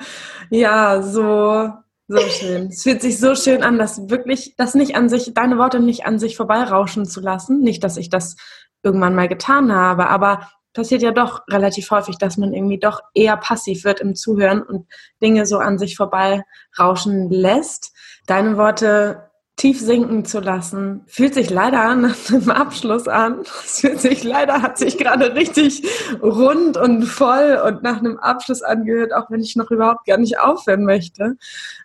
Ja, 0.48 1.02
so 1.02 1.70
so 2.11 2.29
schön. 2.29 2.66
Es 2.66 2.83
fühlt 2.83 3.03
sich 3.03 3.18
so 3.18 3.37
schön 3.37 3.62
an, 3.62 3.79
dass 3.79 4.11
wirklich, 4.11 4.55
das 4.57 4.75
nicht 4.75 4.96
an 4.96 5.09
sich, 5.09 5.33
deine 5.33 5.59
Worte 5.59 5.79
nicht 5.79 6.07
an 6.07 6.18
sich 6.18 6.37
vorbeirauschen 6.37 7.05
zu 7.07 7.20
lassen. 7.20 7.61
Nicht, 7.61 7.85
dass 7.85 7.96
ich 7.96 8.11
das 8.11 8.37
irgendwann 8.83 9.14
mal 9.14 9.29
getan 9.29 9.73
habe, 9.73 10.09
aber 10.09 10.51
passiert 10.73 11.03
ja 11.03 11.12
doch 11.12 11.42
relativ 11.49 11.90
häufig, 11.90 12.18
dass 12.18 12.37
man 12.37 12.53
irgendwie 12.53 12.79
doch 12.79 13.01
eher 13.14 13.37
passiv 13.37 13.85
wird 13.85 14.01
im 14.01 14.16
Zuhören 14.16 14.62
und 14.62 14.87
Dinge 15.23 15.46
so 15.46 15.59
an 15.59 15.79
sich 15.79 15.96
vorbeirauschen 15.96 17.31
lässt. 17.31 17.92
Deine 18.27 18.57
Worte 18.57 19.30
tief 19.56 19.78
sinken 19.78 20.24
zu 20.24 20.40
lassen. 20.40 21.02
Fühlt 21.06 21.34
sich 21.34 21.50
leider 21.50 21.94
nach 21.94 22.16
dem 22.30 22.50
Abschluss 22.50 23.08
an. 23.08 23.40
Es 23.64 23.80
fühlt 23.80 24.00
sich 24.00 24.24
leider, 24.24 24.62
hat 24.62 24.78
sich 24.78 24.96
gerade 24.96 25.34
richtig 25.34 25.82
rund 26.22 26.76
und 26.76 27.04
voll 27.04 27.60
und 27.66 27.82
nach 27.82 27.98
einem 27.98 28.16
Abschluss 28.18 28.62
angehört, 28.62 29.12
auch 29.12 29.30
wenn 29.30 29.40
ich 29.40 29.56
noch 29.56 29.70
überhaupt 29.70 30.06
gar 30.06 30.16
nicht 30.16 30.40
aufhören 30.40 30.84
möchte. 30.84 31.36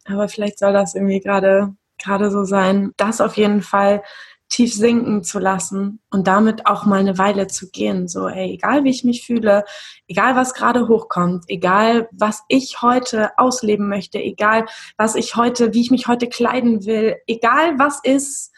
Aber 0.05 0.29
vielleicht 0.29 0.59
soll 0.59 0.73
das 0.73 0.95
irgendwie 0.95 1.19
gerade, 1.19 1.75
gerade 2.01 2.31
so 2.31 2.45
sein. 2.45 2.93
Das 2.97 3.19
auf 3.19 3.35
jeden 3.35 3.61
Fall 3.61 4.03
tief 4.49 4.73
sinken 4.73 5.23
zu 5.23 5.39
lassen 5.39 5.99
und 6.11 6.27
damit 6.27 6.65
auch 6.65 6.85
mal 6.85 6.99
eine 6.99 7.17
Weile 7.17 7.47
zu 7.47 7.69
gehen. 7.71 8.07
So, 8.07 8.27
ey, 8.27 8.53
egal 8.53 8.83
wie 8.83 8.89
ich 8.89 9.03
mich 9.03 9.25
fühle, 9.25 9.65
egal 10.07 10.35
was 10.35 10.53
gerade 10.53 10.87
hochkommt, 10.87 11.45
egal 11.47 12.07
was 12.11 12.43
ich 12.47 12.81
heute 12.81 13.37
ausleben 13.37 13.89
möchte, 13.89 14.19
egal 14.19 14.65
was 14.97 15.15
ich 15.15 15.35
heute, 15.35 15.73
wie 15.73 15.81
ich 15.81 15.91
mich 15.91 16.07
heute 16.07 16.27
kleiden 16.27 16.85
will, 16.85 17.15
egal 17.27 17.79
was 17.79 17.99
ist, 18.03 18.51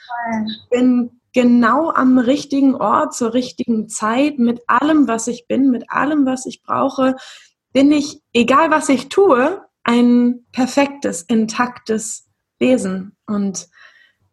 ich 0.47 0.69
bin 0.69 1.21
genau 1.33 1.91
am 1.91 2.17
richtigen 2.17 2.75
Ort 2.75 3.13
zur 3.13 3.33
richtigen 3.33 3.87
Zeit 3.87 4.39
mit 4.39 4.61
allem, 4.67 5.07
was 5.07 5.27
ich 5.27 5.47
bin, 5.47 5.69
mit 5.69 5.89
allem, 5.89 6.25
was 6.25 6.45
ich 6.45 6.63
brauche, 6.63 7.15
bin 7.73 7.91
ich, 7.91 8.21
egal 8.33 8.71
was 8.71 8.89
ich 8.89 9.09
tue, 9.09 9.61
ein 9.83 10.45
perfektes, 10.51 11.21
intaktes 11.21 12.27
Wesen. 12.59 13.15
Und 13.25 13.67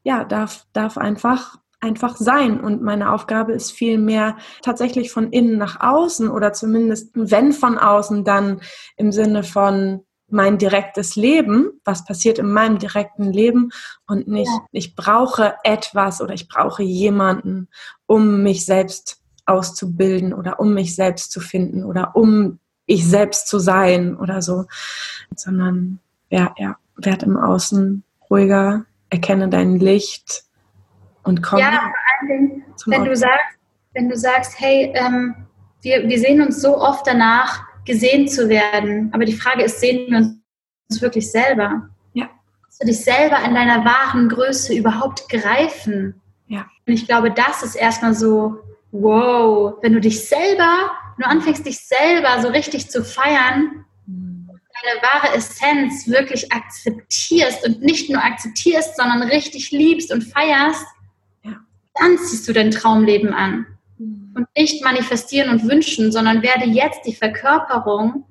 ja, 0.05 0.25
darf, 0.25 0.67
darf 0.73 0.97
einfach 0.97 1.59
einfach 1.81 2.17
sein. 2.17 2.61
Und 2.61 2.83
meine 2.83 3.13
Aufgabe 3.13 3.53
ist 3.53 3.71
vielmehr 3.71 4.37
tatsächlich 4.63 5.13
von 5.13 5.31
innen 5.31 5.59
nach 5.59 5.81
außen 5.81 6.31
oder 6.31 6.55
zumindest 6.55 7.11
wenn 7.15 7.53
von 7.53 7.79
außen, 7.79 8.25
dann 8.25 8.63
im 8.97 9.13
Sinne 9.13 9.43
von 9.43 10.01
mein 10.29 10.57
direktes 10.57 11.15
Leben, 11.15 11.81
was 11.85 12.05
passiert 12.05 12.39
in 12.39 12.51
meinem 12.51 12.79
direkten 12.79 13.31
Leben 13.33 13.71
und 14.07 14.27
nicht, 14.27 14.49
ja. 14.49 14.67
ich 14.73 14.97
brauche 14.97 15.55
etwas 15.63 16.23
oder 16.23 16.33
ich 16.33 16.49
brauche 16.49 16.83
jemanden, 16.83 17.69
um 18.07 18.43
mich 18.43 18.65
selbst 18.65 19.21
auszubilden 19.47 20.33
oder 20.33 20.59
um 20.59 20.73
mich 20.73 20.95
selbst 20.95 21.31
zu 21.31 21.41
finden 21.41 21.85
oder 21.85 22.17
um 22.17 22.59
ich 22.87 23.07
selbst 23.07 23.49
zu 23.49 23.59
sein 23.59 24.17
oder 24.17 24.41
so, 24.41 24.65
sondern 25.37 26.01
ja, 26.31 26.55
ja, 26.57 26.77
werd 26.97 27.23
im 27.23 27.37
Außen 27.37 28.03
ruhiger, 28.31 28.87
erkenne 29.15 29.49
dein 29.49 29.79
Licht 29.79 30.43
und 31.23 31.43
komm. 31.43 31.61
Ja, 31.61 31.71
vor 31.71 31.81
allen 31.81 32.29
Dingen, 32.29 32.65
wenn 32.87 33.01
Ort. 33.01 33.09
du 33.09 33.17
sagst, 33.17 33.59
wenn 33.95 34.09
du 34.09 34.17
sagst, 34.17 34.61
hey, 34.61 34.93
ähm, 34.95 35.35
wir, 35.83 36.09
wir 36.09 36.19
sehen 36.19 36.43
uns 36.43 36.61
so 36.61 36.77
oft 36.77 37.07
danach, 37.07 37.63
gesehen 37.85 38.27
zu 38.29 38.49
werden. 38.49 39.11
Aber 39.13 39.25
die 39.25 39.35
Frage 39.35 39.63
ist, 39.63 39.79
sehen 39.81 40.11
wir 40.11 40.19
uns 40.91 41.03
wirklich 41.03 41.31
selber? 41.31 41.89
Ja. 42.15 42.29
Kannst 42.63 42.83
du 42.83 42.87
dich 42.87 43.05
selber 43.05 43.39
in 43.45 43.55
deiner 43.55 43.85
wahren 43.85 44.29
Größe 44.29 44.75
überhaupt 44.75 45.29
greifen? 45.29 46.21
Ja. 46.47 46.67
Und 46.87 46.95
ich 46.95 47.07
glaube, 47.07 47.31
das 47.31 47.63
ist 47.63 47.75
erstmal 47.77 48.15
so, 48.15 48.57
wow, 48.91 49.75
wenn 49.83 49.93
du 49.93 50.01
dich 50.01 50.27
selber, 50.27 50.91
wenn 51.17 51.25
du 51.25 51.29
anfängst, 51.29 51.67
dich 51.67 51.87
selber 51.87 52.41
so 52.41 52.49
richtig 52.49 52.91
zu 52.91 53.05
feiern, 53.05 53.85
deine 54.85 55.03
wahre 55.03 55.37
Essenz 55.37 56.09
wirklich 56.09 56.53
akzeptierst 56.53 57.67
und 57.67 57.83
nicht 57.83 58.11
nur 58.11 58.23
akzeptierst, 58.23 58.97
sondern 58.97 59.23
richtig 59.23 59.71
liebst 59.71 60.13
und 60.13 60.23
feierst, 60.23 60.85
ja. 61.43 61.57
dann 61.95 62.19
ziehst 62.19 62.47
du 62.49 62.53
dein 62.53 62.71
Traumleben 62.71 63.33
an. 63.33 63.67
Mhm. 63.99 64.33
Und 64.37 64.47
nicht 64.57 64.85
manifestieren 64.85 65.51
und 65.51 65.69
wünschen, 65.69 66.13
sondern 66.13 66.43
werde 66.43 66.67
jetzt 66.67 67.03
die 67.07 67.15
Verkörperung 67.15 68.25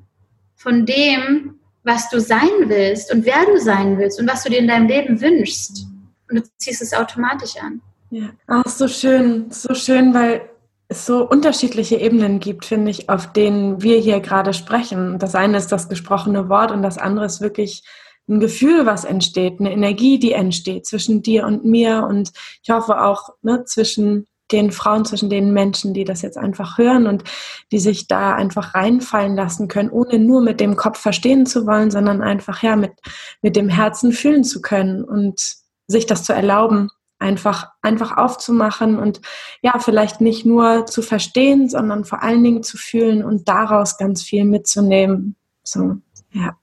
von 0.56 0.86
dem, 0.86 1.60
was 1.84 2.10
du 2.10 2.20
sein 2.20 2.50
willst 2.68 3.14
und 3.14 3.26
wer 3.26 3.46
du 3.46 3.60
sein 3.60 3.98
willst 3.98 4.20
und 4.20 4.30
was 4.30 4.44
du 4.44 4.50
dir 4.50 4.60
in 4.60 4.68
deinem 4.68 4.88
Leben 4.88 5.20
wünschst. 5.20 5.86
Und 6.30 6.38
du 6.38 6.44
ziehst 6.58 6.82
es 6.82 6.94
automatisch 6.94 7.58
an. 7.58 7.82
Ja, 8.10 8.30
ach, 8.48 8.68
so 8.68 8.88
schön, 8.88 9.52
so 9.52 9.74
schön, 9.74 10.14
weil 10.14 10.50
es 10.94 11.06
so 11.06 11.28
unterschiedliche 11.28 11.98
Ebenen 11.98 12.40
gibt, 12.40 12.66
finde 12.66 12.92
ich, 12.92 13.10
auf 13.10 13.32
denen 13.34 13.82
wir 13.82 13.98
hier 14.00 14.20
gerade 14.20 14.54
sprechen. 14.54 15.20
Das 15.20 15.36
eine 15.36 15.58
ist 15.58 15.72
das 15.72 15.90
gesprochene 15.90 16.50
Wort 16.50 16.72
und 16.72 16.82
das 16.82 16.98
andere 16.98 17.26
ist 17.26 17.42
wirklich 17.42 17.84
ein 18.28 18.40
Gefühl, 18.40 18.86
was 18.86 19.04
entsteht, 19.04 19.60
eine 19.60 19.74
Energie, 19.74 20.18
die 20.18 20.32
entsteht 20.32 20.86
zwischen 20.86 21.22
dir 21.22 21.46
und 21.46 21.66
mir 21.66 22.06
und 22.08 22.32
ich 22.62 22.70
hoffe 22.70 23.02
auch 23.02 23.30
ne, 23.42 23.66
zwischen 23.66 24.28
den 24.52 24.72
Frauen, 24.72 25.04
zwischen 25.04 25.30
den 25.30 25.52
Menschen, 25.52 25.94
die 25.94 26.04
das 26.04 26.22
jetzt 26.22 26.38
einfach 26.38 26.78
hören 26.78 27.08
und 27.08 27.24
die 27.72 27.80
sich 27.80 28.08
da 28.08 28.36
einfach 28.36 28.76
reinfallen 28.76 29.36
lassen 29.36 29.68
können, 29.68 29.90
ohne 29.90 30.20
nur 30.20 30.42
mit 30.42 30.60
dem 30.60 30.76
Kopf 30.76 31.00
verstehen 31.00 31.46
zu 31.46 31.66
wollen, 31.66 31.92
sondern 31.92 32.22
einfach 32.22 32.62
ja 32.62 32.76
mit, 32.76 32.94
mit 33.42 33.56
dem 33.56 33.68
Herzen 33.68 34.12
fühlen 34.12 34.44
zu 34.44 34.62
können 34.62 35.04
und 35.04 35.56
sich 35.88 36.06
das 36.06 36.24
zu 36.24 36.34
erlauben, 36.34 36.90
einfach, 37.24 37.72
einfach 37.82 38.18
aufzumachen 38.18 39.00
und 39.00 39.22
ja, 39.62 39.80
vielleicht 39.80 40.22
nicht 40.22 40.46
nur 40.46 40.86
zu 40.86 41.02
verstehen, 41.02 41.70
sondern 41.70 42.04
vor 42.04 42.22
allen 42.22 42.44
Dingen 42.44 42.64
zu 42.64 42.78
fühlen 42.78 43.24
und 43.24 43.48
daraus 43.48 43.98
ganz 43.98 44.22
viel 44.22 44.44
mitzunehmen. 44.44 45.36
So, 45.64 45.98
ja. 46.32 46.56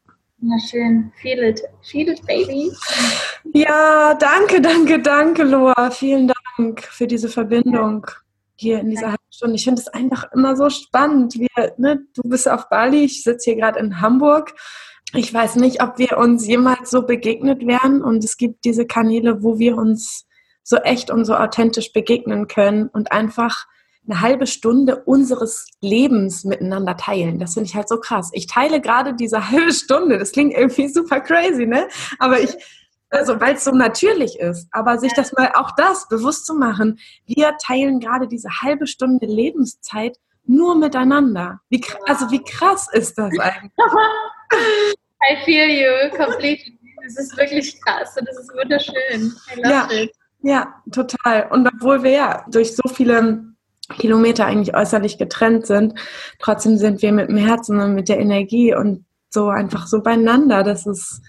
Na 0.42 0.56
schön, 0.58 1.12
feel 1.20 1.42
it, 1.42 1.62
feel 1.82 2.08
it, 2.08 2.24
baby. 2.26 2.70
Ja, 3.52 4.14
danke, 4.14 4.60
danke, 4.60 5.00
danke, 5.00 5.42
Loa. 5.42 5.90
Vielen 5.90 6.30
Dank 6.56 6.82
für 6.82 7.06
diese 7.06 7.28
Verbindung 7.28 8.06
hier 8.56 8.80
in 8.80 8.90
dieser 8.90 9.08
halben 9.08 9.30
Stunde. 9.30 9.56
Ich 9.56 9.64
finde 9.64 9.80
es 9.80 9.88
einfach 9.88 10.30
immer 10.34 10.56
so 10.56 10.68
spannend. 10.68 11.34
Wir, 11.34 11.74
ne, 11.78 12.00
du 12.14 12.22
bist 12.28 12.48
auf 12.48 12.68
Bali, 12.68 13.04
ich 13.04 13.22
sitze 13.22 13.50
hier 13.50 13.60
gerade 13.60 13.80
in 13.80 14.00
Hamburg. 14.00 14.54
Ich 15.14 15.32
weiß 15.32 15.56
nicht, 15.56 15.82
ob 15.82 15.98
wir 15.98 16.18
uns 16.18 16.46
jemals 16.46 16.90
so 16.90 17.02
begegnet 17.02 17.66
wären 17.66 18.02
und 18.02 18.22
es 18.22 18.36
gibt 18.36 18.64
diese 18.64 18.86
Kanäle, 18.86 19.42
wo 19.42 19.58
wir 19.58 19.76
uns 19.76 20.26
so 20.62 20.76
echt 20.76 21.10
und 21.10 21.24
so 21.24 21.34
authentisch 21.34 21.92
begegnen 21.92 22.46
können 22.46 22.88
und 22.88 23.12
einfach 23.12 23.66
eine 24.08 24.20
halbe 24.20 24.46
Stunde 24.46 25.02
unseres 25.04 25.66
Lebens 25.80 26.44
miteinander 26.44 26.96
teilen. 26.96 27.38
Das 27.38 27.54
finde 27.54 27.68
ich 27.68 27.76
halt 27.76 27.88
so 27.88 27.98
krass. 27.98 28.30
Ich 28.32 28.46
teile 28.46 28.80
gerade 28.80 29.14
diese 29.14 29.50
halbe 29.50 29.72
Stunde. 29.72 30.18
Das 30.18 30.32
klingt 30.32 30.54
irgendwie 30.54 30.88
super 30.88 31.20
crazy, 31.20 31.66
ne? 31.66 31.88
Aber 32.18 32.40
ich, 32.40 32.50
Also, 33.10 33.40
weil 33.40 33.54
es 33.54 33.64
so 33.64 33.72
natürlich 33.72 34.38
ist. 34.38 34.68
Aber 34.70 34.98
sich 34.98 35.12
das 35.14 35.32
mal 35.32 35.52
auch 35.54 35.72
das 35.72 36.08
bewusst 36.08 36.46
zu 36.46 36.54
machen, 36.54 36.98
wir 37.26 37.56
teilen 37.58 38.00
gerade 38.00 38.28
diese 38.28 38.48
halbe 38.62 38.86
Stunde 38.86 39.26
Lebenszeit 39.26 40.18
nur 40.46 40.76
miteinander. 40.76 41.60
Wie, 41.68 41.82
also 42.06 42.30
wie 42.30 42.42
krass 42.42 42.88
ist 42.92 43.18
das 43.18 43.38
eigentlich? 43.38 43.72
I 45.22 45.44
feel 45.44 45.68
you 45.68 46.16
completely. 46.16 46.78
Das 47.02 47.16
ist 47.16 47.36
wirklich 47.36 47.80
krass 47.82 48.16
und 48.18 48.28
das 48.28 48.38
ist 48.38 48.50
wunderschön. 48.54 49.34
ja, 49.64 49.88
it. 49.90 50.12
Ja, 50.42 50.74
total. 50.90 51.48
Und 51.50 51.68
obwohl 51.68 52.02
wir 52.02 52.10
ja 52.10 52.44
durch 52.50 52.74
so 52.74 52.88
viele 52.88 53.44
Kilometer 53.98 54.46
eigentlich 54.46 54.74
äußerlich 54.74 55.18
getrennt 55.18 55.66
sind, 55.66 55.94
trotzdem 56.38 56.78
sind 56.78 57.02
wir 57.02 57.12
mit 57.12 57.28
dem 57.28 57.36
Herzen 57.36 57.80
und 57.80 57.94
mit 57.94 58.08
der 58.08 58.20
Energie 58.20 58.74
und 58.74 59.04
so 59.30 59.48
einfach 59.48 59.86
so 59.86 60.02
beieinander. 60.02 60.62
Das 60.62 60.86
ist 60.86 61.22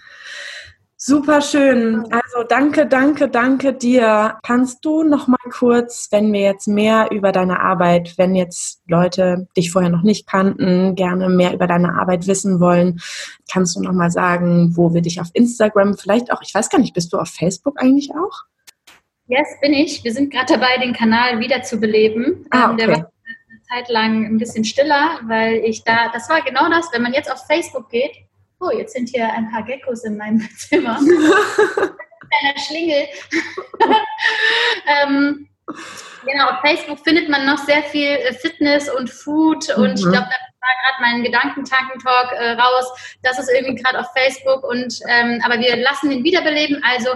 Super 1.04 1.41
schön. 1.41 2.06
Also 2.12 2.47
danke, 2.47 2.86
danke, 2.86 3.28
danke 3.28 3.74
dir. 3.74 4.38
Kannst 4.43 4.86
du 4.86 5.02
noch 5.02 5.28
mal 5.28 5.50
kurz, 5.52 6.10
wenn 6.12 6.32
wir 6.32 6.41
jetzt 6.41 6.67
mehr 6.67 7.10
über 7.10 7.32
deine 7.32 7.60
Arbeit, 7.60 8.13
wenn 8.17 8.36
jetzt 8.36 8.84
Leute 8.88 9.47
dich 9.58 9.71
vorher 9.71 9.89
noch 9.89 10.04
nicht 10.04 10.28
kannten, 10.28 10.93
gerne 10.93 11.28
mehr 11.28 11.56
über 11.56 11.65
deine 11.65 11.95
Arbeit 11.95 12.28
wissen 12.28 12.60
wollen, 12.60 13.02
kannst 13.52 13.76
du 13.76 13.82
noch 13.82 13.93
mal 13.93 14.12
sagen, 14.12 14.78
wo 14.78 14.93
wir 14.93 15.02
dich 15.02 15.19
auf 15.19 15.30
Instagram, 15.34 15.97
vielleicht 15.97 16.32
auch, 16.32 16.43
ich 16.43 16.54
weiß 16.54 16.69
gar 16.69 16.78
nicht, 16.78 16.93
bist 16.93 17.12
du 17.13 17.17
auf 17.17 17.30
Facebook 17.30 17.82
eigentlich 17.82 18.12
auch? 18.12 18.43
Yes, 19.27 19.47
bin 19.62 19.73
ich. 19.73 20.03
Wir 20.03 20.13
sind 20.13 20.31
gerade 20.31 20.53
dabei, 20.53 20.77
den 20.77 20.93
Kanal 20.93 21.39
wieder 21.39 21.62
zu 21.63 21.79
beleben. 21.79 22.45
Ah, 22.49 22.71
okay. 22.71 22.77
Der 22.77 22.88
war 22.89 22.95
eine 22.97 23.62
Zeit 23.69 23.89
lang 23.89 24.25
ein 24.25 24.38
bisschen 24.38 24.65
stiller, 24.65 25.19
weil 25.23 25.55
ich 25.63 25.84
da, 25.84 26.10
das 26.12 26.29
war 26.29 26.41
genau 26.41 26.69
das, 26.69 26.91
wenn 26.91 27.01
man 27.01 27.13
jetzt 27.13 27.31
auf 27.31 27.45
Facebook 27.45 27.89
geht, 27.89 28.12
oh, 28.62 28.71
jetzt 28.71 28.93
sind 28.93 29.10
hier 29.10 29.31
ein 29.34 29.49
paar 29.51 29.63
Geckos 29.63 30.03
in 30.03 30.17
meinem 30.17 30.47
Zimmer. 30.57 30.97
Kleiner 30.97 32.60
Schlingel. 32.65 33.07
ähm, 35.03 35.47
genau, 36.25 36.49
auf 36.49 36.62
Facebook 36.62 36.99
findet 36.99 37.29
man 37.29 37.45
noch 37.45 37.57
sehr 37.57 37.84
viel 37.84 38.07
äh, 38.07 38.34
Fitness 38.34 38.89
und 38.89 39.10
Food 39.10 39.69
und 39.75 39.89
mhm. 39.89 39.95
ich 39.95 40.03
glaube, 40.03 40.27
da 40.29 40.38
war 40.62 40.75
gerade 40.84 41.01
mein 41.01 41.23
Gedankentankentalk 41.23 42.31
äh, 42.34 42.51
raus. 42.51 43.17
Das 43.23 43.39
ist 43.39 43.49
irgendwie 43.49 43.81
gerade 43.81 43.99
auf 43.99 44.07
Facebook 44.15 44.63
und 44.63 44.99
ähm, 45.07 45.41
aber 45.43 45.60
wir 45.60 45.75
lassen 45.77 46.10
den 46.10 46.23
wiederbeleben. 46.23 46.81
Also, 46.84 47.10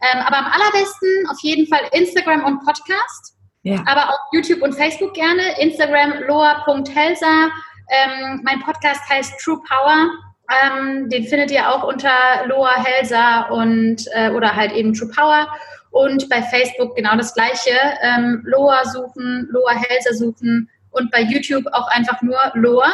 ähm, 0.00 0.20
aber 0.24 0.38
am 0.38 0.46
allerbesten 0.46 1.28
auf 1.30 1.38
jeden 1.42 1.66
Fall 1.66 1.88
Instagram 1.92 2.44
und 2.44 2.64
Podcast. 2.64 3.34
Ja. 3.62 3.82
Aber 3.86 4.10
auch 4.10 4.18
YouTube 4.32 4.62
und 4.62 4.74
Facebook 4.74 5.14
gerne. 5.14 5.42
Instagram 5.60 6.22
loa.helsa. 6.26 7.50
Ähm, 7.90 8.40
mein 8.44 8.60
Podcast 8.60 9.08
heißt 9.08 9.40
True 9.40 9.60
Power. 9.68 10.08
Ähm, 10.50 11.08
den 11.10 11.24
findet 11.24 11.50
ihr 11.50 11.68
auch 11.68 11.82
unter 11.82 12.46
Loa 12.46 12.82
Helsa 12.82 13.48
und 13.48 14.04
äh, 14.14 14.30
oder 14.30 14.54
halt 14.54 14.72
eben 14.72 14.94
True 14.94 15.10
Power. 15.14 15.48
Und 15.90 16.28
bei 16.28 16.42
Facebook 16.42 16.96
genau 16.96 17.16
das 17.16 17.34
gleiche. 17.34 17.76
Ähm, 18.02 18.42
Loa 18.44 18.84
suchen, 18.84 19.48
Loa 19.50 19.72
Helsa 19.72 20.14
suchen 20.14 20.70
und 20.90 21.10
bei 21.10 21.22
YouTube 21.22 21.64
auch 21.72 21.88
einfach 21.88 22.20
nur 22.22 22.38
Loa. 22.54 22.92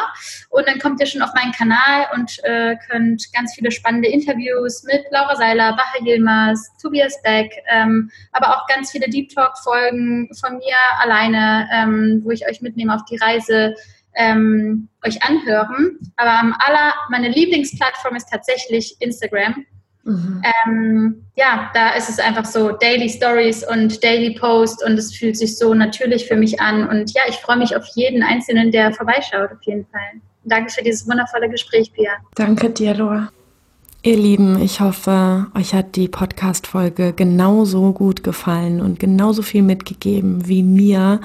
Und 0.49 0.67
dann 0.67 0.79
kommt 0.79 0.99
ihr 0.99 1.05
schon 1.05 1.21
auf 1.21 1.33
meinen 1.33 1.51
Kanal 1.51 2.07
und 2.13 2.43
äh, 2.43 2.75
könnt 2.89 3.31
ganz 3.33 3.55
viele 3.55 3.71
spannende 3.71 4.09
Interviews 4.09 4.83
mit 4.83 5.05
Laura 5.11 5.35
Seiler, 5.35 5.71
Baha 5.71 6.03
Yilmaz, 6.03 6.71
Tobias 6.81 7.21
Beck, 7.23 7.51
ähm, 7.71 8.09
aber 8.31 8.49
auch 8.49 8.67
ganz 8.67 8.91
viele 8.91 9.09
Deep 9.09 9.29
Talk-Folgen 9.29 10.29
von 10.39 10.57
mir 10.57 10.75
alleine, 10.99 11.67
ähm, 11.71 12.21
wo 12.23 12.31
ich 12.31 12.47
euch 12.47 12.61
mitnehme 12.61 12.93
auf 12.95 13.05
die 13.05 13.17
Reise 13.17 13.75
ähm, 14.15 14.87
euch 15.05 15.21
anhören. 15.23 15.99
Aber 16.15 16.39
am 16.39 16.55
aller, 16.59 16.93
meine 17.09 17.29
Lieblingsplattform 17.29 18.15
ist 18.15 18.29
tatsächlich 18.29 18.95
Instagram. 18.99 19.65
Mhm. 20.05 20.41
Ähm, 20.65 21.25
ja, 21.35 21.71
da 21.73 21.89
ist 21.89 22.09
es 22.09 22.19
einfach 22.19 22.45
so 22.45 22.71
Daily 22.71 23.09
Stories 23.09 23.67
und 23.67 24.03
Daily 24.03 24.35
Post 24.35 24.85
und 24.85 24.93
es 24.93 25.15
fühlt 25.15 25.35
sich 25.35 25.57
so 25.57 25.73
natürlich 25.73 26.27
für 26.27 26.35
mich 26.35 26.61
an. 26.61 26.87
Und 26.87 27.11
ja, 27.13 27.23
ich 27.27 27.35
freue 27.37 27.57
mich 27.57 27.75
auf 27.75 27.85
jeden 27.95 28.23
Einzelnen, 28.23 28.71
der 28.71 28.93
vorbeischaut, 28.93 29.51
auf 29.51 29.63
jeden 29.63 29.85
Fall. 29.87 30.21
Danke 30.43 30.71
für 30.71 30.83
dieses 30.83 31.07
wundervolle 31.07 31.49
Gespräch, 31.49 31.91
Pia. 31.91 32.11
Danke 32.35 32.69
dir, 32.69 32.93
Laura. 32.93 33.31
Ihr 34.05 34.15
Lieben, 34.17 34.61
ich 34.61 34.79
hoffe, 34.81 35.47
euch 35.55 35.73
hat 35.73 35.95
die 35.95 36.07
Podcast-Folge 36.07 37.13
genauso 37.13 37.91
gut 37.91 38.23
gefallen 38.23 38.79
und 38.79 38.99
genauso 38.99 39.41
viel 39.41 39.63
mitgegeben 39.63 40.47
wie 40.47 40.61
mir. 40.61 41.21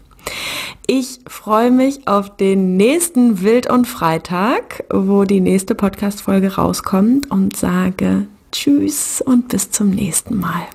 Ich 0.88 1.20
freue 1.28 1.72
mich 1.72 2.08
auf 2.08 2.36
den 2.36 2.78
nächsten 2.78 3.42
Wild 3.42 3.70
und 3.70 3.86
Freitag, 3.86 4.84
wo 4.92 5.24
die 5.24 5.42
nächste 5.42 5.76
Podcast-Folge 5.76 6.56
rauskommt 6.56 7.32
und 7.32 7.56
sage 7.56 8.28
Tschüss 8.52 9.22
und 9.22 9.48
bis 9.50 9.72
zum 9.72 9.90
nächsten 9.90 10.40
Mal. 10.40 10.68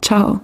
Ciao. 0.00 0.40